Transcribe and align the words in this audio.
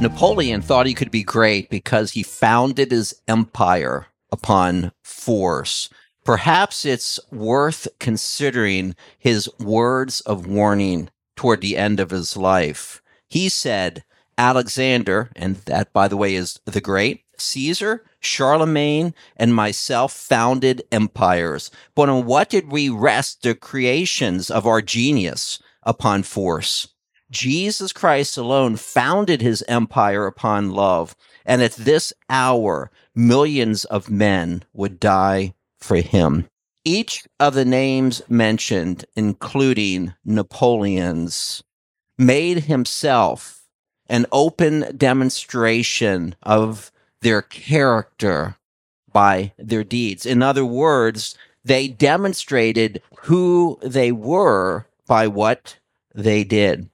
Napoleon 0.00 0.62
thought 0.62 0.86
he 0.86 0.94
could 0.94 1.10
be 1.10 1.22
great 1.22 1.68
because 1.68 2.12
he 2.12 2.22
founded 2.22 2.90
his 2.90 3.14
empire 3.28 4.06
upon 4.32 4.92
force. 5.02 5.90
Perhaps 6.24 6.86
it's 6.86 7.20
worth 7.30 7.86
considering 7.98 8.96
his 9.18 9.46
words 9.58 10.22
of 10.22 10.46
warning 10.46 11.10
toward 11.36 11.60
the 11.60 11.76
end 11.76 12.00
of 12.00 12.10
his 12.10 12.34
life. 12.34 13.02
He 13.28 13.50
said, 13.50 14.02
Alexander, 14.38 15.30
and 15.36 15.56
that, 15.66 15.92
by 15.92 16.08
the 16.08 16.16
way, 16.16 16.34
is 16.34 16.60
the 16.64 16.80
great, 16.80 17.24
Caesar, 17.36 18.02
Charlemagne, 18.20 19.14
and 19.36 19.54
myself 19.54 20.14
founded 20.14 20.82
empires. 20.90 21.70
But 21.94 22.08
on 22.08 22.24
what 22.24 22.48
did 22.48 22.72
we 22.72 22.88
rest 22.88 23.42
the 23.42 23.54
creations 23.54 24.50
of 24.50 24.66
our 24.66 24.80
genius 24.80 25.58
upon 25.82 26.22
force? 26.22 26.88
Jesus 27.30 27.92
Christ 27.92 28.36
alone 28.36 28.76
founded 28.76 29.40
his 29.40 29.62
empire 29.68 30.26
upon 30.26 30.70
love. 30.70 31.14
And 31.46 31.62
at 31.62 31.72
this 31.72 32.12
hour, 32.28 32.90
millions 33.14 33.84
of 33.84 34.10
men 34.10 34.64
would 34.72 35.00
die 35.00 35.54
for 35.78 35.96
him. 35.96 36.48
Each 36.84 37.24
of 37.38 37.54
the 37.54 37.64
names 37.64 38.22
mentioned, 38.28 39.04
including 39.14 40.14
Napoleon's, 40.24 41.62
made 42.18 42.64
himself 42.64 43.68
an 44.08 44.26
open 44.32 44.96
demonstration 44.96 46.34
of 46.42 46.90
their 47.20 47.42
character 47.42 48.56
by 49.12 49.52
their 49.58 49.84
deeds. 49.84 50.26
In 50.26 50.42
other 50.42 50.64
words, 50.64 51.36
they 51.64 51.86
demonstrated 51.86 53.02
who 53.22 53.78
they 53.82 54.10
were 54.10 54.86
by 55.06 55.26
what 55.26 55.78
they 56.14 56.44
did. 56.44 56.88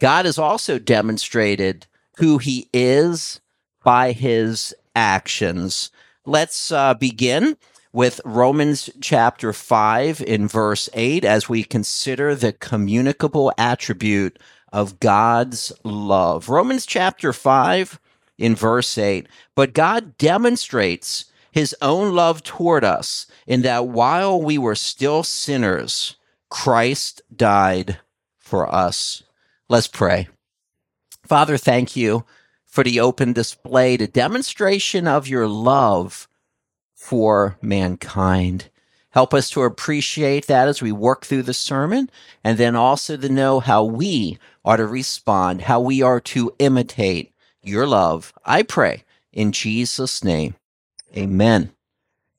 God 0.00 0.24
has 0.24 0.38
also 0.38 0.78
demonstrated 0.78 1.86
who 2.16 2.38
he 2.38 2.68
is 2.72 3.40
by 3.82 4.12
his 4.12 4.74
actions. 4.94 5.90
Let's 6.24 6.72
uh, 6.72 6.94
begin 6.94 7.56
with 7.92 8.20
Romans 8.24 8.90
chapter 9.00 9.52
5 9.52 10.20
in 10.22 10.48
verse 10.48 10.88
8 10.94 11.24
as 11.24 11.48
we 11.48 11.62
consider 11.62 12.34
the 12.34 12.52
communicable 12.52 13.52
attribute 13.56 14.38
of 14.72 14.98
God's 14.98 15.72
love. 15.84 16.48
Romans 16.48 16.86
chapter 16.86 17.32
5 17.32 18.00
in 18.38 18.54
verse 18.56 18.98
8. 18.98 19.28
But 19.54 19.74
God 19.74 20.18
demonstrates 20.18 21.26
his 21.52 21.76
own 21.80 22.14
love 22.14 22.42
toward 22.42 22.82
us 22.82 23.26
in 23.46 23.62
that 23.62 23.86
while 23.86 24.42
we 24.42 24.58
were 24.58 24.74
still 24.74 25.22
sinners, 25.22 26.16
Christ 26.50 27.22
died 27.34 27.98
for 28.38 28.72
us. 28.74 29.23
Let's 29.68 29.86
pray. 29.86 30.28
Father, 31.26 31.56
thank 31.56 31.96
you 31.96 32.24
for 32.66 32.84
the 32.84 33.00
open 33.00 33.32
display, 33.32 33.96
the 33.96 34.06
demonstration 34.06 35.08
of 35.08 35.26
your 35.26 35.48
love 35.48 36.28
for 36.94 37.56
mankind. 37.62 38.68
Help 39.10 39.32
us 39.32 39.48
to 39.50 39.62
appreciate 39.62 40.48
that 40.48 40.68
as 40.68 40.82
we 40.82 40.92
work 40.92 41.24
through 41.24 41.44
the 41.44 41.54
sermon, 41.54 42.10
and 42.42 42.58
then 42.58 42.74
also 42.74 43.16
to 43.16 43.28
know 43.28 43.60
how 43.60 43.84
we 43.84 44.38
are 44.64 44.76
to 44.76 44.86
respond, 44.86 45.62
how 45.62 45.80
we 45.80 46.02
are 46.02 46.20
to 46.20 46.52
imitate 46.58 47.32
your 47.62 47.86
love. 47.86 48.34
I 48.44 48.64
pray 48.64 49.04
in 49.32 49.52
Jesus' 49.52 50.24
name. 50.24 50.56
Amen. 51.16 51.72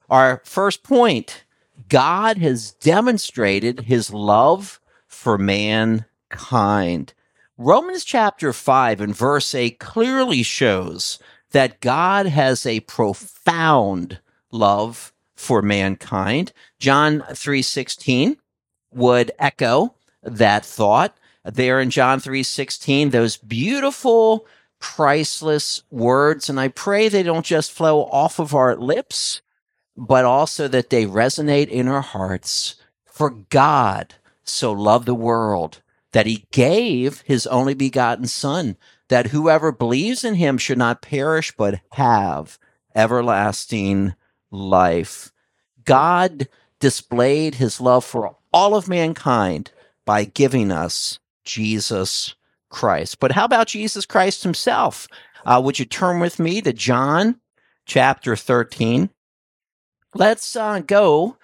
Our 0.10 0.42
first 0.44 0.84
point 0.84 1.44
God 1.88 2.38
has 2.38 2.72
demonstrated 2.72 3.82
his 3.82 4.11
love 4.11 4.80
for 5.08 5.38
man 5.38 6.05
kind. 6.30 7.14
Romans 7.58 8.04
chapter 8.04 8.52
5 8.52 8.99
and 8.99 9.16
verse 9.16 9.55
8 9.55 9.80
clearly 9.80 10.43
shows 10.43 11.20
that 11.52 11.80
God 11.80 12.26
has 12.26 12.66
a 12.66 12.82
profound 12.82 14.20
love 14.52 15.14
for 15.38 15.61
mankind. 15.61 16.52
John 16.80 17.23
3:16 17.32 18.36
would 18.92 19.32
echo 19.39 19.95
that 20.21 20.66
thought. 20.66 21.16
There 21.45 21.80
in 21.80 21.92
John 21.92 22.20
3:16 22.20 23.11
those 23.11 23.38
beautiful 23.38 24.45
priceless 24.80 25.83
words 25.89 26.49
and 26.49 26.60
I 26.60 26.67
pray 26.67 27.08
they 27.08 27.23
don't 27.23 27.45
just 27.45 27.72
flow 27.72 28.04
off 28.08 28.37
of 28.37 28.54
our 28.54 28.76
lips 28.76 29.42
but 29.95 30.26
also 30.26 30.67
that 30.67 30.89
they 30.89 31.05
resonate 31.05 31.70
in 31.70 31.87
our 31.87 32.02
hearts. 32.02 32.76
For 33.05 33.30
God 33.30 34.16
so 34.43 34.73
loved 34.73 35.05
the 35.05 35.16
world 35.16 35.82
that 36.15 36.26
he 36.26 36.48
gave 36.49 37.20
his 37.26 37.45
only 37.48 37.73
begotten 37.73 38.26
Son, 38.26 38.77
that 39.09 39.27
whoever 39.27 39.73
believes 39.73 40.23
in 40.23 40.36
him 40.36 40.58
should 40.58 40.77
not 40.77 41.02
perish, 41.02 41.53
but 41.58 41.81
have 41.92 42.58
everlasting 42.95 44.15
life. 44.49 45.33
God 45.83 46.48
displayed 46.80 47.55
his 47.55 47.81
love 47.81 48.05
for 48.05 48.37
all 48.54 48.75
of 48.75 48.87
mankind 48.87 49.73
by 50.05 50.23
giving 50.23 50.71
us 50.71 51.20
Jesus 51.43 52.36
Christ. 52.70 53.20
But 53.20 53.33
how 53.33 53.43
about 53.43 53.67
Jesus 53.67 54.05
Christ 54.05 54.43
himself? 54.43 55.09
Uh, 55.45 55.61
would 55.61 55.80
you 55.80 55.86
turn 55.86 56.21
with 56.21 56.39
me 56.39 56.61
to 56.61 56.71
John 56.71 57.42
chapter 57.86 58.37
13? 58.37 59.09
Let's 60.14 60.55
uh, 60.55 60.80
go 60.80 61.36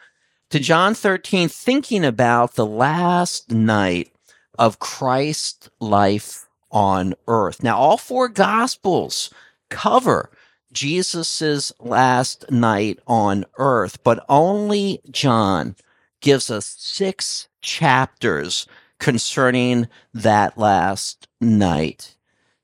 to 0.49 0.59
John 0.59 0.93
13, 0.93 1.49
thinking 1.49 2.05
about 2.05 2.55
the 2.55 2.65
last 2.65 3.51
night 3.51 4.13
of 4.57 4.79
Christ's 4.79 5.69
life 5.79 6.47
on 6.71 7.13
earth. 7.27 7.63
Now, 7.63 7.77
all 7.77 7.97
four 7.97 8.27
gospels 8.27 9.29
cover 9.69 10.29
Jesus's 10.71 11.73
last 11.79 12.49
night 12.49 12.99
on 13.07 13.45
earth, 13.57 14.03
but 14.03 14.23
only 14.29 15.01
John 15.09 15.75
gives 16.21 16.49
us 16.49 16.75
six 16.77 17.47
chapters 17.61 18.67
concerning 18.99 19.87
that 20.13 20.57
last 20.57 21.27
night. 21.41 22.15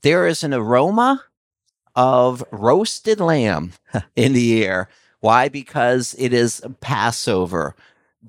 There 0.04 0.28
is 0.28 0.44
an 0.44 0.54
aroma 0.54 1.24
of 1.96 2.44
roasted 2.52 3.20
lamb 3.20 3.74
in 4.16 4.34
the 4.34 4.64
air. 4.64 4.88
Why? 5.20 5.50
Because 5.50 6.16
it 6.20 6.32
is 6.32 6.62
Passover. 6.80 7.76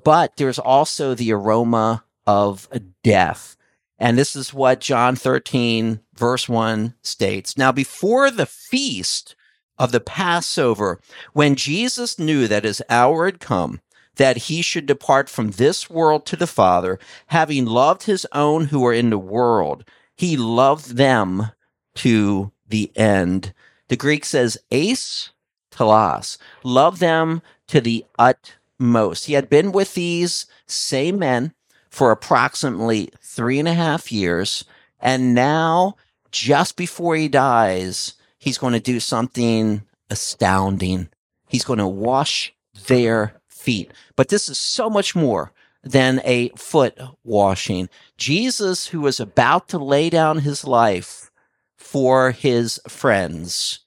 But 0.05 0.37
there's 0.37 0.59
also 0.59 1.15
the 1.15 1.33
aroma 1.33 2.05
of 2.29 2.69
death. 3.03 3.57
And 3.99 4.19
this 4.19 4.37
is 4.37 4.53
what 4.53 4.81
John 4.81 5.17
13, 5.17 6.01
verse 6.15 6.47
1 6.47 6.95
states. 7.03 7.57
Now, 7.57 7.73
before 7.73 8.31
the 8.31 8.47
feast 8.47 9.35
of 9.79 9.93
the 9.93 10.01
Passover, 10.01 11.01
when 11.33 11.57
Jesus 11.57 12.19
knew 12.19 12.47
that 12.47 12.65
his 12.65 12.83
hour 12.91 13.25
had 13.25 13.41
come, 13.41 13.81
that 14.17 14.37
he 14.37 14.61
should 14.61 14.85
depart 14.85 15.31
from 15.31 15.53
this 15.53 15.89
world 15.89 16.27
to 16.27 16.37
the 16.37 16.47
Father, 16.47 16.99
having 17.29 17.65
loved 17.65 18.03
his 18.03 18.27
own 18.33 18.67
who 18.67 18.85
are 18.87 18.93
in 18.93 19.09
the 19.09 19.19
world, 19.19 19.85
he 20.15 20.37
loved 20.37 20.97
them 20.97 21.51
to 21.95 22.53
the 22.69 22.93
end. 22.95 23.55
The 23.89 23.97
Greek 23.97 24.27
says, 24.27 24.59
eis 24.71 25.31
telos, 25.71 26.37
love 26.63 26.99
them 26.99 27.41
to 27.69 27.81
the 27.81 28.05
utmost. 28.19 29.25
He 29.27 29.33
had 29.33 29.49
been 29.49 29.73
with 29.73 29.95
these 29.95 30.45
same 30.67 31.19
men 31.19 31.55
for 31.91 32.11
approximately 32.11 33.11
three 33.21 33.59
and 33.59 33.69
a 33.69 33.75
half 33.75 34.13
years. 34.13 34.65
And 35.01 35.35
now, 35.35 35.97
just 36.31 36.77
before 36.77 37.17
he 37.17 37.29
dies, 37.29 38.15
he's 38.39 38.59
going 38.59 38.73
to 38.75 38.81
do 38.81 39.01
something 39.01 39.83
astounding. 40.11 41.09
He's 41.49 41.65
going 41.65 41.79
to 41.79 41.89
wash 41.89 42.53
their 42.87 43.35
feet. 43.49 43.93
But 44.17 44.29
this 44.29 44.49
is 44.49 44.59
so 44.59 44.91
much 44.91 45.15
more 45.15 45.53
than 45.83 46.21
a 46.25 46.51
foot 46.51 46.99
washing. 47.25 47.89
Jesus, 48.17 48.89
who 48.89 49.01
was 49.01 49.21
about 49.21 49.69
to 49.69 49.79
lay 49.79 50.11
down 50.11 50.39
his 50.39 50.65
life 50.65 51.31
for 51.77 52.33
his 52.33 52.81
friends, 52.89 53.81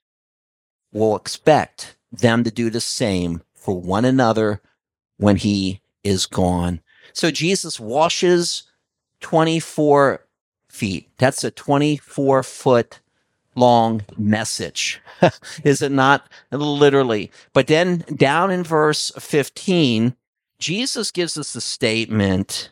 will 0.92 1.15
expect 1.15 1.95
them 2.12 2.44
to 2.44 2.51
do 2.51 2.69
the 2.69 2.81
same 2.81 3.42
for 3.54 3.80
one 3.80 4.06
another 4.06 4.62
when 5.18 5.38
he 5.38 5.81
is 6.04 6.25
gone. 6.25 6.81
So 7.13 7.31
Jesus 7.31 7.80
washes 7.80 8.63
24 9.22 10.25
feet. 10.69 11.10
That's 11.18 11.44
a 11.44 11.52
24 11.52 12.44
foot 12.44 13.00
long 13.56 14.04
message. 14.18 15.02
Is 15.63 15.81
it 15.81 15.92
not 15.92 16.28
literally? 16.52 17.31
But 17.54 17.68
then 17.68 18.00
down 18.16 18.52
in 18.52 18.63
verse 18.63 19.12
15, 19.19 20.16
Jesus 20.60 21.12
gives 21.12 21.38
us 21.38 21.56
a 21.56 21.62
statement. 21.62 22.72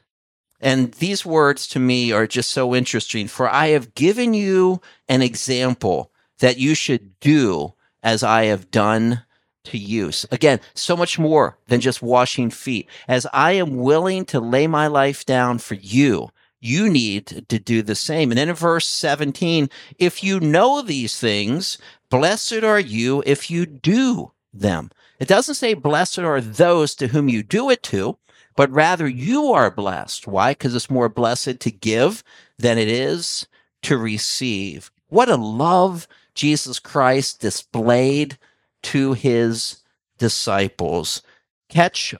And 0.61 0.93
these 0.93 1.25
words 1.25 1.67
to 1.69 1.79
me 1.79 2.11
are 2.11 2.27
just 2.27 2.51
so 2.51 2.75
interesting. 2.75 3.27
For 3.27 3.49
I 3.49 3.67
have 3.67 3.95
given 3.95 4.33
you 4.33 4.81
an 5.07 5.21
example 5.21 6.11
that 6.39 6.57
you 6.57 6.75
should 6.75 7.19
do 7.19 7.73
as 8.03 8.23
I 8.23 8.45
have 8.45 8.71
done 8.71 9.23
to 9.65 9.77
use. 9.77 10.25
Again, 10.31 10.59
so 10.73 10.95
much 10.95 11.19
more 11.19 11.57
than 11.67 11.81
just 11.81 12.01
washing 12.01 12.49
feet. 12.49 12.87
As 13.07 13.27
I 13.33 13.53
am 13.53 13.77
willing 13.77 14.25
to 14.25 14.39
lay 14.39 14.67
my 14.67 14.87
life 14.87 15.25
down 15.25 15.59
for 15.59 15.75
you, 15.75 16.29
you 16.61 16.89
need 16.89 17.45
to 17.47 17.59
do 17.59 17.81
the 17.81 17.95
same. 17.95 18.31
And 18.31 18.37
then 18.37 18.49
in 18.49 18.55
verse 18.55 18.87
17, 18.87 19.69
if 19.97 20.23
you 20.23 20.39
know 20.39 20.81
these 20.81 21.19
things, 21.19 21.77
blessed 22.09 22.63
are 22.63 22.79
you 22.79 23.23
if 23.25 23.49
you 23.49 23.65
do 23.65 24.31
them. 24.53 24.91
It 25.19 25.27
doesn't 25.27 25.55
say 25.55 25.73
blessed 25.73 26.19
are 26.19 26.41
those 26.41 26.95
to 26.95 27.07
whom 27.07 27.29
you 27.29 27.43
do 27.43 27.69
it 27.69 27.83
to, 27.83 28.17
but 28.55 28.71
rather 28.71 29.07
you 29.07 29.53
are 29.53 29.71
blessed. 29.71 30.27
Why? 30.27 30.51
Because 30.51 30.75
it's 30.75 30.89
more 30.89 31.09
blessed 31.09 31.59
to 31.61 31.71
give 31.71 32.23
than 32.57 32.77
it 32.77 32.87
is 32.87 33.47
to 33.83 33.97
receive. 33.97 34.91
What 35.07 35.29
a 35.29 35.37
love 35.37 36.07
Jesus 36.35 36.79
Christ 36.79 37.39
displayed 37.39 38.37
to 38.83 39.13
his 39.13 39.83
disciples. 40.17 41.21
Catch 41.69 42.15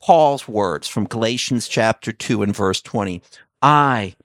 Paul's 0.00 0.48
words 0.48 0.88
from 0.88 1.06
Galatians 1.06 1.68
chapter 1.68 2.12
2 2.12 2.42
and 2.42 2.54
verse 2.54 2.80
20. 2.80 3.22
I 3.60 4.16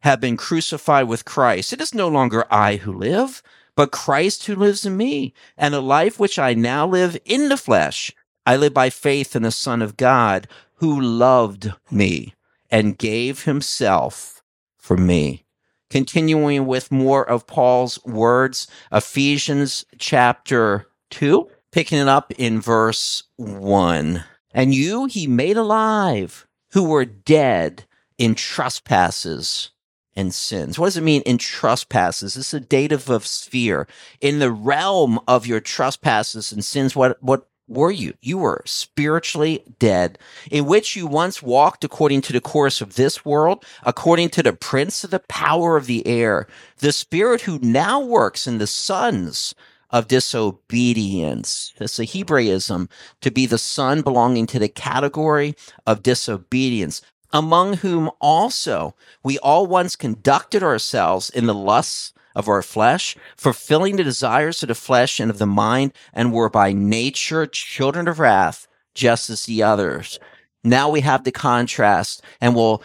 have 0.00 0.20
been 0.20 0.36
crucified 0.36 1.06
with 1.08 1.24
Christ. 1.24 1.72
It 1.72 1.80
is 1.80 1.94
no 1.94 2.08
longer 2.08 2.44
I 2.50 2.76
who 2.76 2.92
live, 2.92 3.42
but 3.76 3.92
Christ 3.92 4.46
who 4.46 4.56
lives 4.56 4.84
in 4.84 4.96
me. 4.96 5.32
And 5.56 5.72
the 5.72 5.82
life 5.82 6.18
which 6.18 6.38
I 6.38 6.54
now 6.54 6.86
live 6.86 7.16
in 7.24 7.48
the 7.48 7.56
flesh, 7.56 8.12
I 8.44 8.56
live 8.56 8.74
by 8.74 8.90
faith 8.90 9.36
in 9.36 9.42
the 9.42 9.50
Son 9.52 9.82
of 9.82 9.96
God 9.96 10.48
who 10.76 11.00
loved 11.00 11.72
me 11.90 12.34
and 12.70 12.98
gave 12.98 13.44
himself 13.44 14.42
for 14.78 14.96
me. 14.96 15.44
Continuing 15.90 16.66
with 16.66 16.92
more 16.92 17.28
of 17.28 17.46
Paul's 17.46 18.02
words, 18.04 18.68
Ephesians 18.92 19.84
chapter 19.98 20.86
2, 21.10 21.48
picking 21.70 21.98
it 21.98 22.08
up 22.08 22.32
in 22.38 22.60
verse 22.60 23.24
1. 23.36 24.24
And 24.52 24.74
you 24.74 25.06
he 25.06 25.26
made 25.26 25.56
alive 25.56 26.46
who 26.72 26.84
were 26.84 27.04
dead 27.04 27.84
in 28.18 28.34
trespasses 28.34 29.70
and 30.14 30.34
sins. 30.34 30.78
What 30.78 30.86
does 30.86 30.96
it 30.96 31.02
mean 31.02 31.22
in 31.22 31.38
trespasses? 31.38 32.34
This 32.34 32.48
is 32.48 32.54
a 32.54 32.60
dative 32.60 33.08
of 33.08 33.26
sphere. 33.26 33.86
In 34.20 34.38
the 34.38 34.50
realm 34.50 35.20
of 35.28 35.46
your 35.46 35.60
trespasses 35.60 36.52
and 36.52 36.64
sins, 36.64 36.96
what, 36.96 37.22
what 37.22 37.48
were 37.70 37.92
you? 37.92 38.14
You 38.20 38.38
were 38.38 38.62
spiritually 38.66 39.62
dead, 39.78 40.18
in 40.50 40.66
which 40.66 40.96
you 40.96 41.06
once 41.06 41.42
walked 41.42 41.84
according 41.84 42.20
to 42.22 42.32
the 42.32 42.40
course 42.40 42.80
of 42.80 42.96
this 42.96 43.24
world, 43.24 43.64
according 43.84 44.30
to 44.30 44.42
the 44.42 44.52
prince 44.52 45.04
of 45.04 45.10
the 45.10 45.20
power 45.20 45.76
of 45.76 45.86
the 45.86 46.06
air, 46.06 46.48
the 46.78 46.92
spirit 46.92 47.42
who 47.42 47.58
now 47.60 48.00
works 48.00 48.46
in 48.46 48.58
the 48.58 48.66
sons 48.66 49.54
of 49.90 50.08
disobedience. 50.08 51.72
It's 51.80 51.98
a 51.98 52.04
Hebraism 52.04 52.88
to 53.20 53.30
be 53.30 53.46
the 53.46 53.58
son 53.58 54.02
belonging 54.02 54.46
to 54.48 54.58
the 54.58 54.68
category 54.68 55.54
of 55.86 56.02
disobedience 56.02 57.02
among 57.32 57.74
whom 57.74 58.10
also 58.20 58.94
we 59.22 59.38
all 59.38 59.66
once 59.66 59.96
conducted 59.96 60.62
ourselves 60.62 61.30
in 61.30 61.46
the 61.46 61.54
lusts 61.54 62.12
of 62.34 62.48
our 62.48 62.62
flesh, 62.62 63.16
fulfilling 63.36 63.96
the 63.96 64.04
desires 64.04 64.62
of 64.62 64.68
the 64.68 64.74
flesh 64.74 65.18
and 65.18 65.30
of 65.30 65.38
the 65.38 65.46
mind, 65.46 65.92
and 66.12 66.32
were 66.32 66.48
by 66.48 66.72
nature 66.72 67.46
children 67.46 68.06
of 68.06 68.18
wrath, 68.18 68.68
just 68.94 69.30
as 69.30 69.44
the 69.44 69.62
others. 69.62 70.18
Now 70.62 70.88
we 70.88 71.00
have 71.00 71.24
the 71.24 71.32
contrast, 71.32 72.22
and 72.40 72.54
we'll 72.54 72.82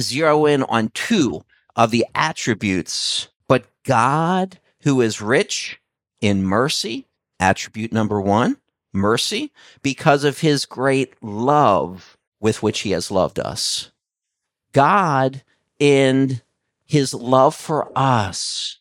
zero 0.00 0.46
in 0.46 0.62
on 0.64 0.90
two 0.94 1.42
of 1.74 1.90
the 1.90 2.06
attributes. 2.14 3.28
But 3.48 3.66
God, 3.84 4.58
who 4.82 5.00
is 5.00 5.20
rich 5.20 5.78
in 6.20 6.44
mercy, 6.44 7.06
attribute 7.38 7.92
number 7.92 8.20
one, 8.20 8.56
mercy, 8.92 9.52
because 9.82 10.24
of 10.24 10.40
his 10.40 10.64
great 10.64 11.14
love 11.22 12.16
with 12.40 12.62
which 12.62 12.80
he 12.80 12.90
has 12.92 13.10
loved 13.10 13.38
us. 13.38 13.90
God, 14.72 15.42
in 15.78 16.40
his 16.84 17.12
love 17.12 17.54
for 17.54 17.90
us, 17.96 18.78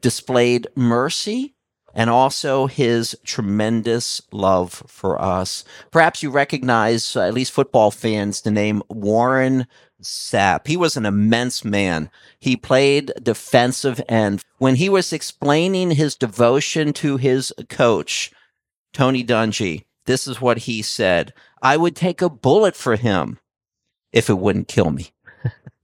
displayed 0.00 0.66
mercy 0.74 1.54
and 1.94 2.10
also 2.10 2.66
his 2.66 3.16
tremendous 3.24 4.22
love 4.30 4.84
for 4.86 5.20
us. 5.20 5.64
Perhaps 5.90 6.22
you 6.22 6.30
recognize, 6.30 7.16
uh, 7.16 7.22
at 7.22 7.34
least 7.34 7.52
football 7.52 7.90
fans, 7.90 8.42
the 8.42 8.50
name 8.50 8.82
Warren 8.88 9.66
Sapp. 10.02 10.66
He 10.66 10.76
was 10.76 10.96
an 10.96 11.06
immense 11.06 11.64
man. 11.64 12.10
He 12.38 12.56
played 12.56 13.12
defensive 13.22 14.00
end. 14.08 14.42
When 14.58 14.76
he 14.76 14.88
was 14.88 15.12
explaining 15.12 15.92
his 15.92 16.14
devotion 16.14 16.92
to 16.94 17.16
his 17.16 17.52
coach, 17.68 18.32
Tony 18.92 19.24
Dungy, 19.24 19.84
this 20.06 20.26
is 20.26 20.40
what 20.40 20.58
he 20.58 20.82
said. 20.82 21.34
I 21.62 21.76
would 21.76 21.96
take 21.96 22.22
a 22.22 22.30
bullet 22.30 22.76
for 22.76 22.96
him 22.96 23.38
if 24.12 24.30
it 24.30 24.38
wouldn't 24.38 24.68
kill 24.68 24.90
me. 24.90 25.10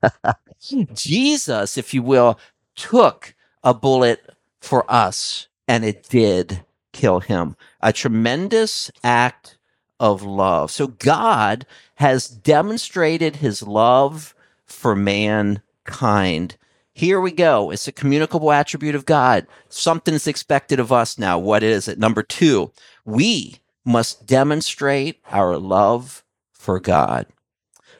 Jesus, 0.94 1.76
if 1.76 1.92
you 1.92 2.02
will, 2.02 2.38
took 2.76 3.34
a 3.62 3.74
bullet 3.74 4.34
for 4.60 4.90
us 4.90 5.48
and 5.68 5.84
it 5.84 6.08
did 6.08 6.64
kill 6.92 7.20
him. 7.20 7.56
A 7.80 7.92
tremendous 7.92 8.90
act 9.02 9.58
of 10.00 10.22
love. 10.22 10.70
So 10.70 10.88
God 10.88 11.66
has 11.96 12.28
demonstrated 12.28 13.36
his 13.36 13.62
love 13.62 14.34
for 14.66 14.96
mankind. 14.96 16.56
Here 16.92 17.20
we 17.20 17.32
go. 17.32 17.70
It's 17.70 17.88
a 17.88 17.92
communicable 17.92 18.52
attribute 18.52 18.94
of 18.94 19.06
God. 19.06 19.46
Something 19.68 20.14
is 20.14 20.26
expected 20.28 20.78
of 20.78 20.92
us 20.92 21.18
now. 21.18 21.38
What 21.38 21.62
is 21.62 21.88
it? 21.88 21.98
Number 21.98 22.22
two, 22.22 22.72
we 23.04 23.56
must 23.84 24.26
demonstrate 24.26 25.20
our 25.30 25.58
love 25.58 26.24
for 26.52 26.78
God. 26.80 27.26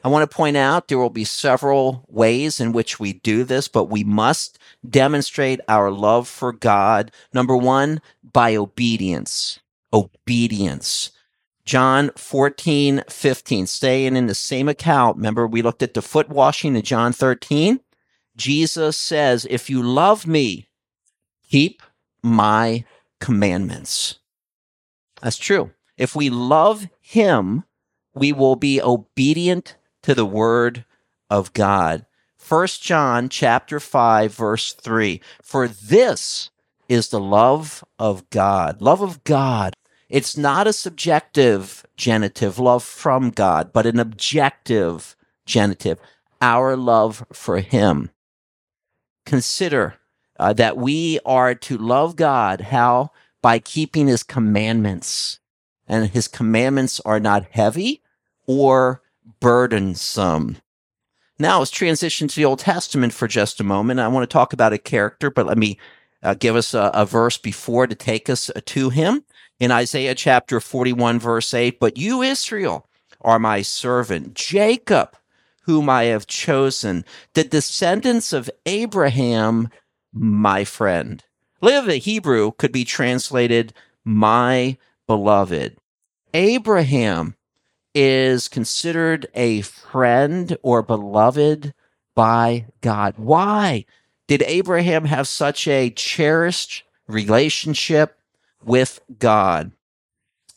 I 0.03 0.07
want 0.07 0.29
to 0.29 0.35
point 0.35 0.55
out 0.55 0.87
there 0.87 0.99
will 0.99 1.09
be 1.09 1.23
several 1.23 2.05
ways 2.07 2.59
in 2.59 2.71
which 2.71 2.99
we 2.99 3.13
do 3.13 3.43
this, 3.43 3.67
but 3.67 3.85
we 3.85 4.03
must 4.03 4.59
demonstrate 4.87 5.59
our 5.67 5.89
love 5.89 6.27
for 6.27 6.53
God. 6.53 7.11
Number 7.33 7.57
one, 7.57 8.01
by 8.23 8.55
obedience. 8.55 9.59
Obedience. 9.91 11.11
John 11.65 12.11
14, 12.15 13.03
15, 13.09 13.67
staying 13.67 14.15
in 14.15 14.27
the 14.27 14.35
same 14.35 14.69
account. 14.69 15.17
Remember, 15.17 15.47
we 15.47 15.61
looked 15.61 15.81
at 15.81 15.95
the 15.95 16.01
foot 16.01 16.29
washing 16.29 16.75
in 16.75 16.81
John 16.83 17.11
13. 17.11 17.79
Jesus 18.37 18.97
says, 18.97 19.47
If 19.49 19.69
you 19.69 19.81
love 19.81 20.27
me, 20.27 20.67
keep 21.49 21.81
my 22.21 22.85
commandments. 23.19 24.19
That's 25.21 25.37
true. 25.37 25.71
If 25.97 26.15
we 26.15 26.29
love 26.29 26.87
him, 27.01 27.63
we 28.13 28.31
will 28.31 28.55
be 28.55 28.81
obedient 28.81 29.75
to 30.03 30.13
the 30.13 30.25
word 30.25 30.85
of 31.29 31.53
God. 31.53 32.05
First 32.37 32.83
John 32.83 33.27
chapter 33.27 33.79
5 33.79 34.33
verse 34.33 34.73
3. 34.73 35.19
For 35.41 35.67
this 35.67 36.51
is 36.87 37.09
the 37.09 37.19
love 37.19 37.83
of 37.97 38.29
God. 38.29 38.81
Love 38.81 39.01
of 39.01 39.23
God. 39.23 39.73
It's 40.09 40.37
not 40.37 40.67
a 40.67 40.73
subjective 40.73 41.85
genitive, 41.97 42.59
love 42.59 42.83
from 42.83 43.31
God, 43.31 43.71
but 43.73 43.85
an 43.85 43.99
objective 43.99 45.15
genitive, 45.45 45.99
our 46.41 46.75
love 46.75 47.25
for 47.33 47.59
Him. 47.59 48.11
Consider 49.25 49.95
uh, 50.39 50.53
that 50.53 50.77
we 50.77 51.19
are 51.25 51.55
to 51.55 51.77
love 51.77 52.15
God. 52.15 52.61
How? 52.61 53.11
By 53.41 53.59
keeping 53.59 54.07
His 54.07 54.23
commandments. 54.23 55.39
And 55.87 56.09
His 56.09 56.27
commandments 56.27 56.99
are 57.01 57.19
not 57.19 57.47
heavy 57.51 58.01
or 58.45 59.01
burdensome. 59.39 60.57
Now 61.37 61.59
let's 61.59 61.71
transition 61.71 62.27
to 62.27 62.35
the 62.35 62.45
Old 62.45 62.59
Testament 62.59 63.13
for 63.13 63.27
just 63.27 63.59
a 63.59 63.63
moment. 63.63 63.99
I 63.99 64.07
want 64.07 64.29
to 64.29 64.33
talk 64.33 64.53
about 64.53 64.73
a 64.73 64.77
character, 64.77 65.29
but 65.29 65.45
let 65.45 65.57
me 65.57 65.77
uh, 66.23 66.33
give 66.33 66.55
us 66.55 66.73
a, 66.73 66.91
a, 66.93 67.05
verse 67.05 67.37
before 67.37 67.87
to 67.87 67.95
take 67.95 68.29
us 68.29 68.49
uh, 68.49 68.61
to 68.65 68.89
him. 68.89 69.23
In 69.59 69.71
Isaiah 69.71 70.15
chapter 70.15 70.59
41, 70.59 71.19
verse 71.19 71.53
8, 71.53 71.79
but 71.79 71.97
you, 71.97 72.21
Israel, 72.21 72.87
are 73.21 73.39
my 73.39 73.61
servant, 73.61 74.33
Jacob, 74.33 75.15
whom 75.61 75.89
I 75.89 76.03
have 76.05 76.27
chosen, 76.27 77.05
the 77.33 77.45
descendants 77.45 78.33
of 78.33 78.49
Abraham, 78.65 79.69
my 80.13 80.65
friend. 80.65 81.23
Live 81.61 81.85
the 81.85 81.97
Hebrew 81.97 82.51
could 82.51 82.73
be 82.73 82.83
translated, 82.83 83.73
my 84.03 84.77
beloved. 85.07 85.77
Abraham 86.33 87.35
is 87.93 88.49
considered 88.49 89.27
a 89.33 89.61
friend 89.61 90.57
or 90.63 90.83
beloved 90.83 91.73
by 92.13 92.65
God. 92.81 93.13
Why 93.17 93.85
did 94.27 94.43
Abraham 94.43 95.05
have 95.05 95.29
such 95.29 95.65
a 95.65 95.91
cherished 95.91 96.83
relationship 97.07 98.19
with 98.63 98.99
God? 99.19 99.71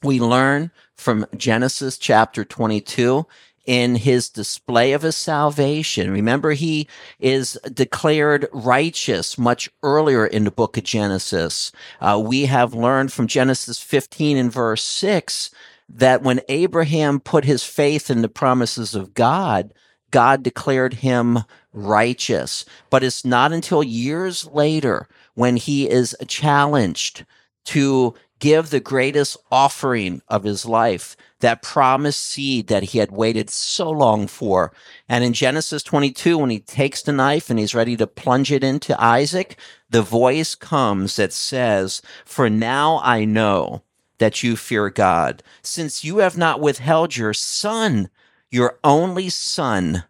We 0.02 0.20
learn 0.20 0.70
from 0.94 1.26
Genesis 1.36 1.98
chapter 1.98 2.44
22 2.44 3.26
in 3.68 3.96
his 3.96 4.30
display 4.30 4.92
of 4.92 5.02
his 5.02 5.14
salvation. 5.14 6.10
Remember, 6.10 6.52
he 6.52 6.88
is 7.20 7.58
declared 7.74 8.48
righteous 8.50 9.36
much 9.36 9.68
earlier 9.82 10.26
in 10.26 10.44
the 10.44 10.50
book 10.50 10.78
of 10.78 10.84
Genesis. 10.84 11.70
Uh, 12.00 12.18
we 12.24 12.46
have 12.46 12.72
learned 12.72 13.12
from 13.12 13.26
Genesis 13.26 13.78
15 13.78 14.38
and 14.38 14.50
verse 14.50 14.82
6 14.82 15.50
that 15.90 16.22
when 16.22 16.40
Abraham 16.48 17.20
put 17.20 17.44
his 17.44 17.62
faith 17.62 18.10
in 18.10 18.22
the 18.22 18.28
promises 18.28 18.94
of 18.94 19.12
God, 19.12 19.74
God 20.10 20.42
declared 20.42 20.94
him 20.94 21.40
righteous. 21.74 22.64
But 22.88 23.04
it's 23.04 23.22
not 23.22 23.52
until 23.52 23.82
years 23.82 24.46
later 24.46 25.08
when 25.34 25.56
he 25.56 25.90
is 25.90 26.16
challenged 26.26 27.26
to 27.66 28.14
give 28.38 28.70
the 28.70 28.80
greatest 28.80 29.36
offering 29.50 30.22
of 30.28 30.44
his 30.44 30.64
life, 30.64 31.16
that 31.40 31.62
promised 31.62 32.20
seed 32.20 32.66
that 32.68 32.82
he 32.84 32.98
had 32.98 33.10
waited 33.10 33.50
so 33.50 33.90
long 33.90 34.26
for. 34.26 34.72
And 35.08 35.24
in 35.24 35.32
Genesis 35.32 35.82
22, 35.82 36.38
when 36.38 36.50
he 36.50 36.60
takes 36.60 37.02
the 37.02 37.12
knife 37.12 37.50
and 37.50 37.58
he's 37.58 37.74
ready 37.74 37.96
to 37.96 38.06
plunge 38.06 38.50
it 38.50 38.64
into 38.64 39.00
Isaac, 39.00 39.56
the 39.90 40.02
voice 40.02 40.54
comes 40.54 41.16
that 41.16 41.32
says, 41.32 42.02
For 42.24 42.50
now 42.50 43.00
I 43.02 43.24
know 43.24 43.82
that 44.18 44.42
you 44.42 44.56
fear 44.56 44.90
God, 44.90 45.42
since 45.62 46.04
you 46.04 46.18
have 46.18 46.36
not 46.36 46.60
withheld 46.60 47.16
your 47.16 47.34
son, 47.34 48.10
your 48.50 48.78
only 48.82 49.28
son, 49.28 50.04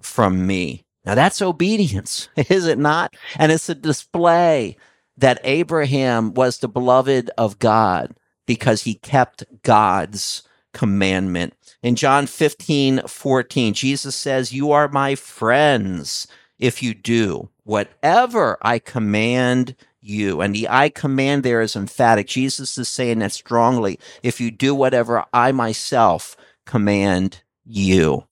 from 0.00 0.46
me. 0.46 0.84
Now 1.04 1.14
that's 1.14 1.42
obedience, 1.42 2.28
is 2.36 2.66
it 2.66 2.78
not? 2.78 3.14
And 3.38 3.50
it's 3.50 3.68
a 3.68 3.74
display 3.74 4.76
that 5.16 5.40
Abraham 5.44 6.34
was 6.34 6.58
the 6.58 6.68
beloved 6.68 7.30
of 7.38 7.58
God 7.58 8.14
because 8.46 8.82
he 8.82 8.94
kept 8.94 9.44
God's 9.62 10.42
commandment. 10.72 11.54
In 11.82 11.96
John 11.96 12.26
15, 12.26 13.02
14, 13.06 13.74
Jesus 13.74 14.16
says, 14.16 14.52
You 14.52 14.72
are 14.72 14.88
my 14.88 15.14
friends 15.14 16.26
if 16.58 16.82
you 16.82 16.94
do 16.94 17.48
whatever 17.62 18.58
I 18.62 18.78
command 18.78 19.76
you. 20.00 20.40
And 20.40 20.54
the 20.54 20.68
I 20.68 20.90
command 20.90 21.42
there 21.42 21.62
is 21.62 21.76
emphatic. 21.76 22.26
Jesus 22.26 22.76
is 22.76 22.88
saying 22.88 23.20
that 23.20 23.32
strongly. 23.32 23.98
If 24.22 24.40
you 24.40 24.50
do 24.50 24.74
whatever 24.74 25.24
I 25.32 25.52
myself 25.52 26.36
command 26.66 27.42
you. 27.64 28.24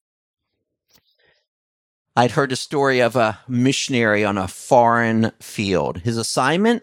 I'd 2.14 2.32
heard 2.32 2.52
a 2.52 2.56
story 2.56 3.00
of 3.00 3.16
a 3.16 3.38
missionary 3.48 4.22
on 4.22 4.36
a 4.36 4.46
foreign 4.46 5.32
field. 5.40 5.98
His 5.98 6.18
assignment 6.18 6.82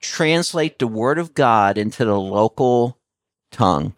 translate 0.00 0.78
the 0.78 0.86
word 0.86 1.18
of 1.18 1.34
God 1.34 1.76
into 1.76 2.06
the 2.06 2.18
local 2.18 2.98
tongue. 3.50 3.92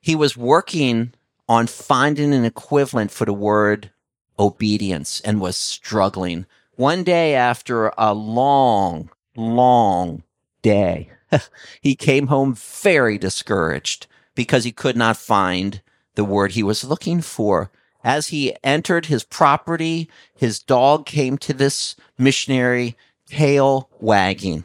He 0.00 0.16
was 0.16 0.38
working 0.38 1.12
on 1.46 1.66
finding 1.66 2.32
an 2.32 2.46
equivalent 2.46 3.10
for 3.10 3.26
the 3.26 3.34
word 3.34 3.90
obedience 4.38 5.20
and 5.20 5.38
was 5.38 5.56
struggling. 5.56 6.46
One 6.76 7.04
day 7.04 7.34
after 7.34 7.92
a 7.98 8.14
long, 8.14 9.10
long 9.36 10.22
day, 10.62 11.10
he 11.82 11.94
came 11.94 12.28
home 12.28 12.54
very 12.54 13.18
discouraged 13.18 14.06
because 14.34 14.64
he 14.64 14.72
could 14.72 14.96
not 14.96 15.18
find 15.18 15.82
the 16.14 16.24
word 16.24 16.52
he 16.52 16.62
was 16.62 16.84
looking 16.84 17.20
for. 17.20 17.70
As 18.02 18.28
he 18.28 18.54
entered 18.64 19.06
his 19.06 19.24
property, 19.24 20.08
his 20.34 20.58
dog 20.58 21.06
came 21.06 21.36
to 21.38 21.52
this 21.52 21.96
missionary, 22.16 22.96
tail 23.26 23.88
wagging. 24.00 24.64